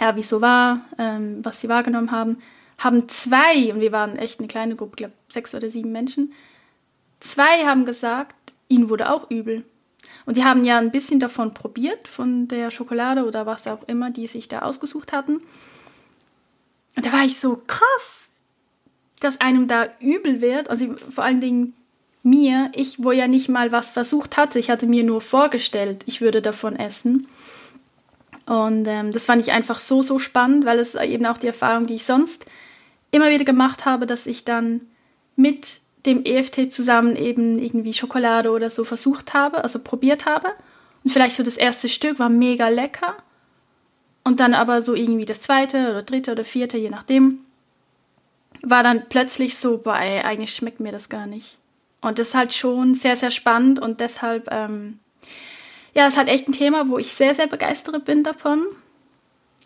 [0.00, 2.38] ja, wie so war, ähm, was sie wahrgenommen haben,
[2.78, 6.32] haben zwei, und wir waren echt eine kleine Gruppe, ich glaube sechs oder sieben Menschen,
[7.20, 9.64] zwei haben gesagt, ihnen wurde auch übel.
[10.26, 14.10] Und die haben ja ein bisschen davon probiert, von der Schokolade oder was auch immer,
[14.10, 15.40] die sich da ausgesucht hatten.
[16.96, 18.28] Und da war ich so krass,
[19.20, 20.68] dass einem da übel wird.
[20.68, 21.74] Also vor allen Dingen
[22.24, 24.58] mir, ich, wo ja nicht mal was versucht hatte.
[24.58, 27.28] Ich hatte mir nur vorgestellt, ich würde davon essen.
[28.46, 31.86] Und ähm, das fand ich einfach so, so spannend, weil es eben auch die Erfahrung,
[31.86, 32.46] die ich sonst
[33.10, 34.82] immer wieder gemacht habe, dass ich dann
[35.36, 40.52] mit dem EFT zusammen eben irgendwie Schokolade oder so versucht habe, also probiert habe.
[41.04, 43.16] Und vielleicht so das erste Stück war mega lecker.
[44.24, 47.40] Und dann aber so irgendwie das zweite oder dritte oder vierte, je nachdem,
[48.62, 51.58] war dann plötzlich so, boah, ey, eigentlich schmeckt mir das gar nicht.
[52.00, 54.98] Und das ist halt schon sehr, sehr spannend und deshalb, ähm,
[55.94, 58.66] ja, es ist halt echt ein Thema, wo ich sehr, sehr begeistert bin davon.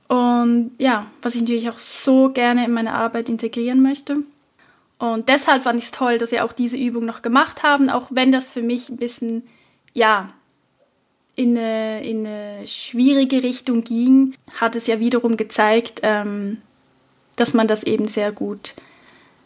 [0.08, 4.18] Und ja, was ich natürlich auch so gerne in meine Arbeit integrieren möchte.
[5.00, 8.08] Und deshalb fand ich es toll, dass wir auch diese Übung noch gemacht haben, auch
[8.10, 9.48] wenn das für mich ein bisschen,
[9.94, 10.28] ja,
[11.36, 16.60] in eine, in eine schwierige Richtung ging, hat es ja wiederum gezeigt, ähm,
[17.36, 18.74] dass man das eben sehr gut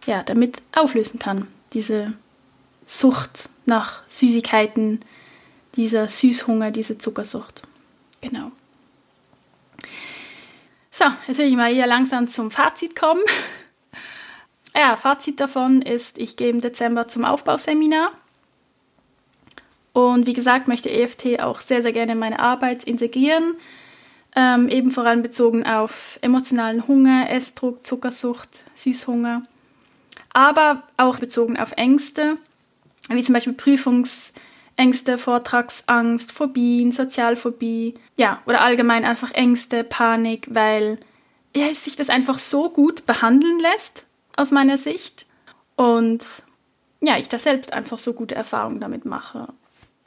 [0.07, 1.47] ja, damit auflösen kann.
[1.73, 2.15] Diese
[2.85, 5.03] Sucht nach Süßigkeiten,
[5.77, 7.63] dieser Süßhunger, diese Zuckersucht.
[8.21, 8.51] Genau.
[10.91, 13.23] So, jetzt will ich mal hier langsam zum Fazit kommen.
[14.87, 18.12] Ja, Fazit davon ist, ich gehe im Dezember zum Aufbauseminar.
[19.95, 23.55] Und wie gesagt, möchte EFT auch sehr, sehr gerne in meine Arbeit integrieren.
[24.37, 29.47] Ähm, eben vor allem bezogen auf emotionalen Hunger, Essdruck, Zuckersucht, Süßhunger.
[30.35, 32.37] Aber auch bezogen auf Ängste,
[33.09, 37.95] wie zum Beispiel Prüfungsängste, Vortragsangst, Phobien, Sozialphobie.
[38.16, 40.99] Ja, oder allgemein einfach Ängste, Panik, weil
[41.57, 44.04] ja, sich das einfach so gut behandeln lässt
[44.37, 45.26] aus meiner Sicht.
[45.76, 46.22] Und
[47.01, 49.49] ja, ich da selbst einfach so gute Erfahrungen damit mache.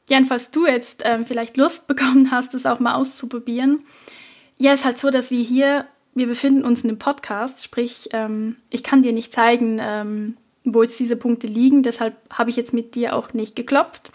[0.09, 3.83] Jedenfalls du jetzt ähm, vielleicht Lust bekommen hast, das auch mal auszuprobieren.
[4.57, 8.55] Ja, ist halt so, dass wir hier, wir befinden uns in einem Podcast, sprich, ähm,
[8.69, 12.73] ich kann dir nicht zeigen, ähm, wo jetzt diese Punkte liegen, deshalb habe ich jetzt
[12.73, 14.11] mit dir auch nicht geklopft.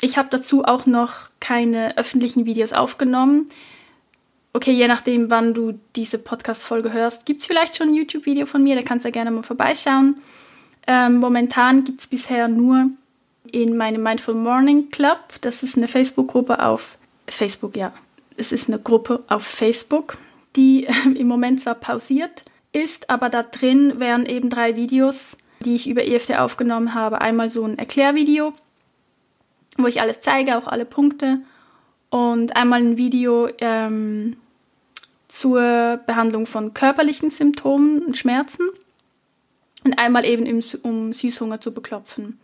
[0.00, 3.48] Ich habe dazu auch noch keine öffentlichen Videos aufgenommen
[4.52, 8.62] okay, je nachdem, wann du diese Podcast-Folge hörst, gibt es vielleicht schon ein YouTube-Video von
[8.62, 10.16] mir, da kannst du ja gerne mal vorbeischauen.
[10.86, 12.90] Ähm, momentan gibt es bisher nur
[13.52, 17.92] in meinem Mindful Morning Club, das ist eine Facebook-Gruppe auf Facebook, ja.
[18.36, 20.18] Es ist eine Gruppe auf Facebook,
[20.56, 25.74] die äh, im Moment zwar pausiert ist, aber da drin wären eben drei Videos, die
[25.74, 27.20] ich über EFT aufgenommen habe.
[27.20, 28.52] Einmal so ein Erklärvideo,
[29.76, 31.40] wo ich alles zeige, auch alle Punkte
[32.10, 34.36] und einmal ein Video ähm,
[35.28, 38.68] zur Behandlung von körperlichen Symptomen und Schmerzen
[39.84, 42.38] und einmal eben um Süßhunger zu beklopfen.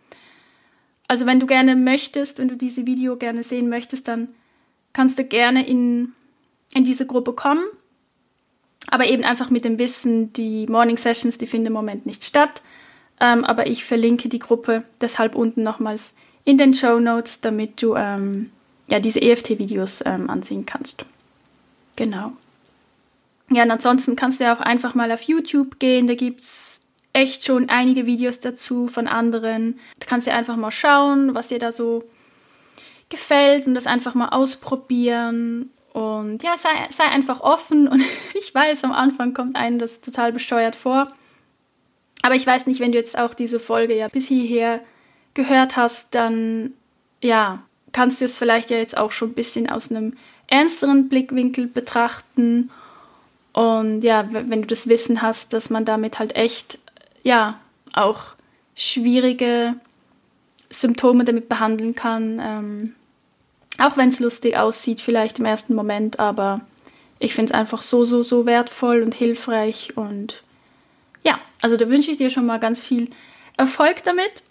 [1.09, 4.29] Also wenn du gerne möchtest, wenn du diese Video gerne sehen möchtest, dann
[4.93, 6.13] kannst du gerne in,
[6.75, 7.65] in diese Gruppe kommen.
[8.89, 12.63] Aber eben einfach mit dem Wissen, die Morning Sessions, die finden im Moment nicht statt.
[13.21, 16.15] Ähm, aber ich verlinke die Gruppe deshalb unten nochmals
[16.45, 18.51] in den Show Notes, damit du ähm,
[18.89, 21.05] ja, diese EFT-Videos ähm, ansehen kannst.
[21.97, 22.33] Genau.
[23.51, 26.81] Ja, und ansonsten kannst du ja auch einfach mal auf YouTube gehen, da gibt es
[27.13, 29.79] echt schon einige Videos dazu von anderen.
[29.99, 32.05] Da kannst du einfach mal schauen, was dir da so
[33.09, 35.71] gefällt und das einfach mal ausprobieren.
[35.93, 37.89] Und ja, sei, sei einfach offen.
[37.89, 38.03] Und
[38.35, 41.09] ich weiß, am Anfang kommt einem das total bescheuert vor.
[42.23, 44.81] Aber ich weiß nicht, wenn du jetzt auch diese Folge ja bis hierher
[45.33, 46.75] gehört hast, dann
[47.23, 47.63] ja,
[47.97, 50.19] kannst du es vielleicht ja jetzt auch schon ein bisschen aus einem
[50.49, 52.71] ernsteren Blickwinkel betrachten.
[53.55, 56.79] Und ja, wenn du das Wissen hast, dass man damit halt echt,
[57.23, 57.59] ja,
[57.95, 58.35] auch
[58.75, 59.77] schwierige
[60.69, 62.39] Symptome damit behandeln kann.
[62.39, 62.95] Ähm,
[63.79, 66.61] auch wenn es lustig aussieht, vielleicht im ersten Moment, aber
[67.19, 69.97] ich finde es einfach so, so, so wertvoll und hilfreich.
[69.97, 70.43] Und
[71.23, 73.09] ja, also da wünsche ich dir schon mal ganz viel
[73.57, 74.43] Erfolg damit.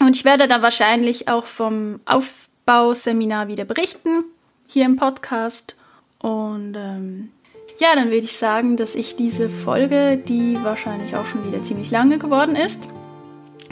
[0.00, 4.24] Und ich werde dann wahrscheinlich auch vom Aufbauseminar wieder berichten,
[4.66, 5.76] hier im Podcast.
[6.18, 7.30] Und ähm,
[7.78, 11.90] ja, dann würde ich sagen, dass ich diese Folge, die wahrscheinlich auch schon wieder ziemlich
[11.90, 12.88] lange geworden ist,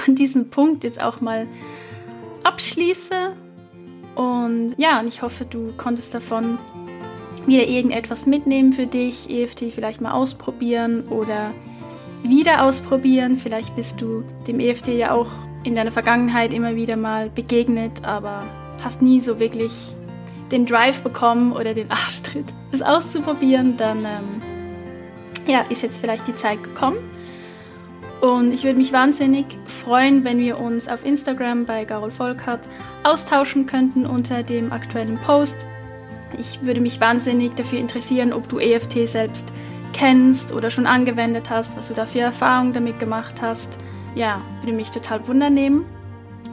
[0.07, 1.47] an diesem Punkt jetzt auch mal
[2.45, 3.33] abschließe
[4.19, 6.59] und ja, und ich hoffe, du konntest davon
[7.47, 11.55] wieder irgendetwas mitnehmen für dich, EFT vielleicht mal ausprobieren oder
[12.25, 13.39] wieder ausprobieren.
[13.39, 15.31] Vielleicht bist du dem EFT ja auch
[15.65, 18.45] in deiner Vergangenheit immer wieder mal begegnet, aber
[18.83, 19.95] hast nie so wirklich
[20.51, 24.43] den Drive bekommen oder den Arschtritt, es auszuprobieren, dann ähm,
[25.47, 26.99] ja, ist jetzt vielleicht die Zeit gekommen.
[28.21, 32.61] Und ich würde mich wahnsinnig freuen, wenn wir uns auf Instagram bei Garol Volkert
[33.05, 35.57] austauschen könnten unter dem aktuellen Post.
[36.39, 39.45] Ich würde mich wahnsinnig dafür interessieren, ob du EFT selbst
[39.93, 43.79] kennst oder schon angewendet hast, was du da für Erfahrungen damit gemacht hast.
[44.15, 45.85] Ja, würde mich total wundernehmen.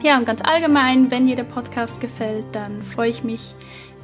[0.02, 3.54] Ja, und ganz allgemein, wenn dir der Podcast gefällt, dann freue ich mich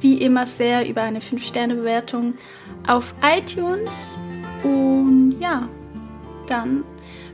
[0.01, 2.33] wie immer sehr über eine 5-Sterne-Bewertung
[2.87, 4.17] auf iTunes.
[4.63, 5.69] Und ja,
[6.47, 6.83] dann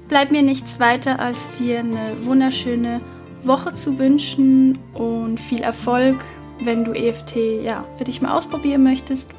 [0.07, 3.01] bleibt mir nichts weiter, als dir eine wunderschöne
[3.43, 6.17] Woche zu wünschen und viel Erfolg,
[6.61, 9.31] wenn du EFT ja, für dich mal ausprobieren möchtest.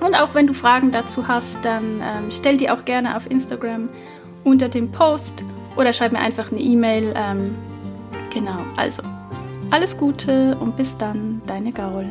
[0.00, 3.88] Und auch wenn du Fragen dazu hast, dann ähm, stell die auch gerne auf Instagram
[4.44, 5.44] unter dem Post
[5.76, 7.14] oder schreib mir einfach eine E-Mail.
[7.16, 7.54] Ähm,
[8.32, 9.02] genau, also
[9.70, 12.10] alles Gute und bis dann, deine Gaul.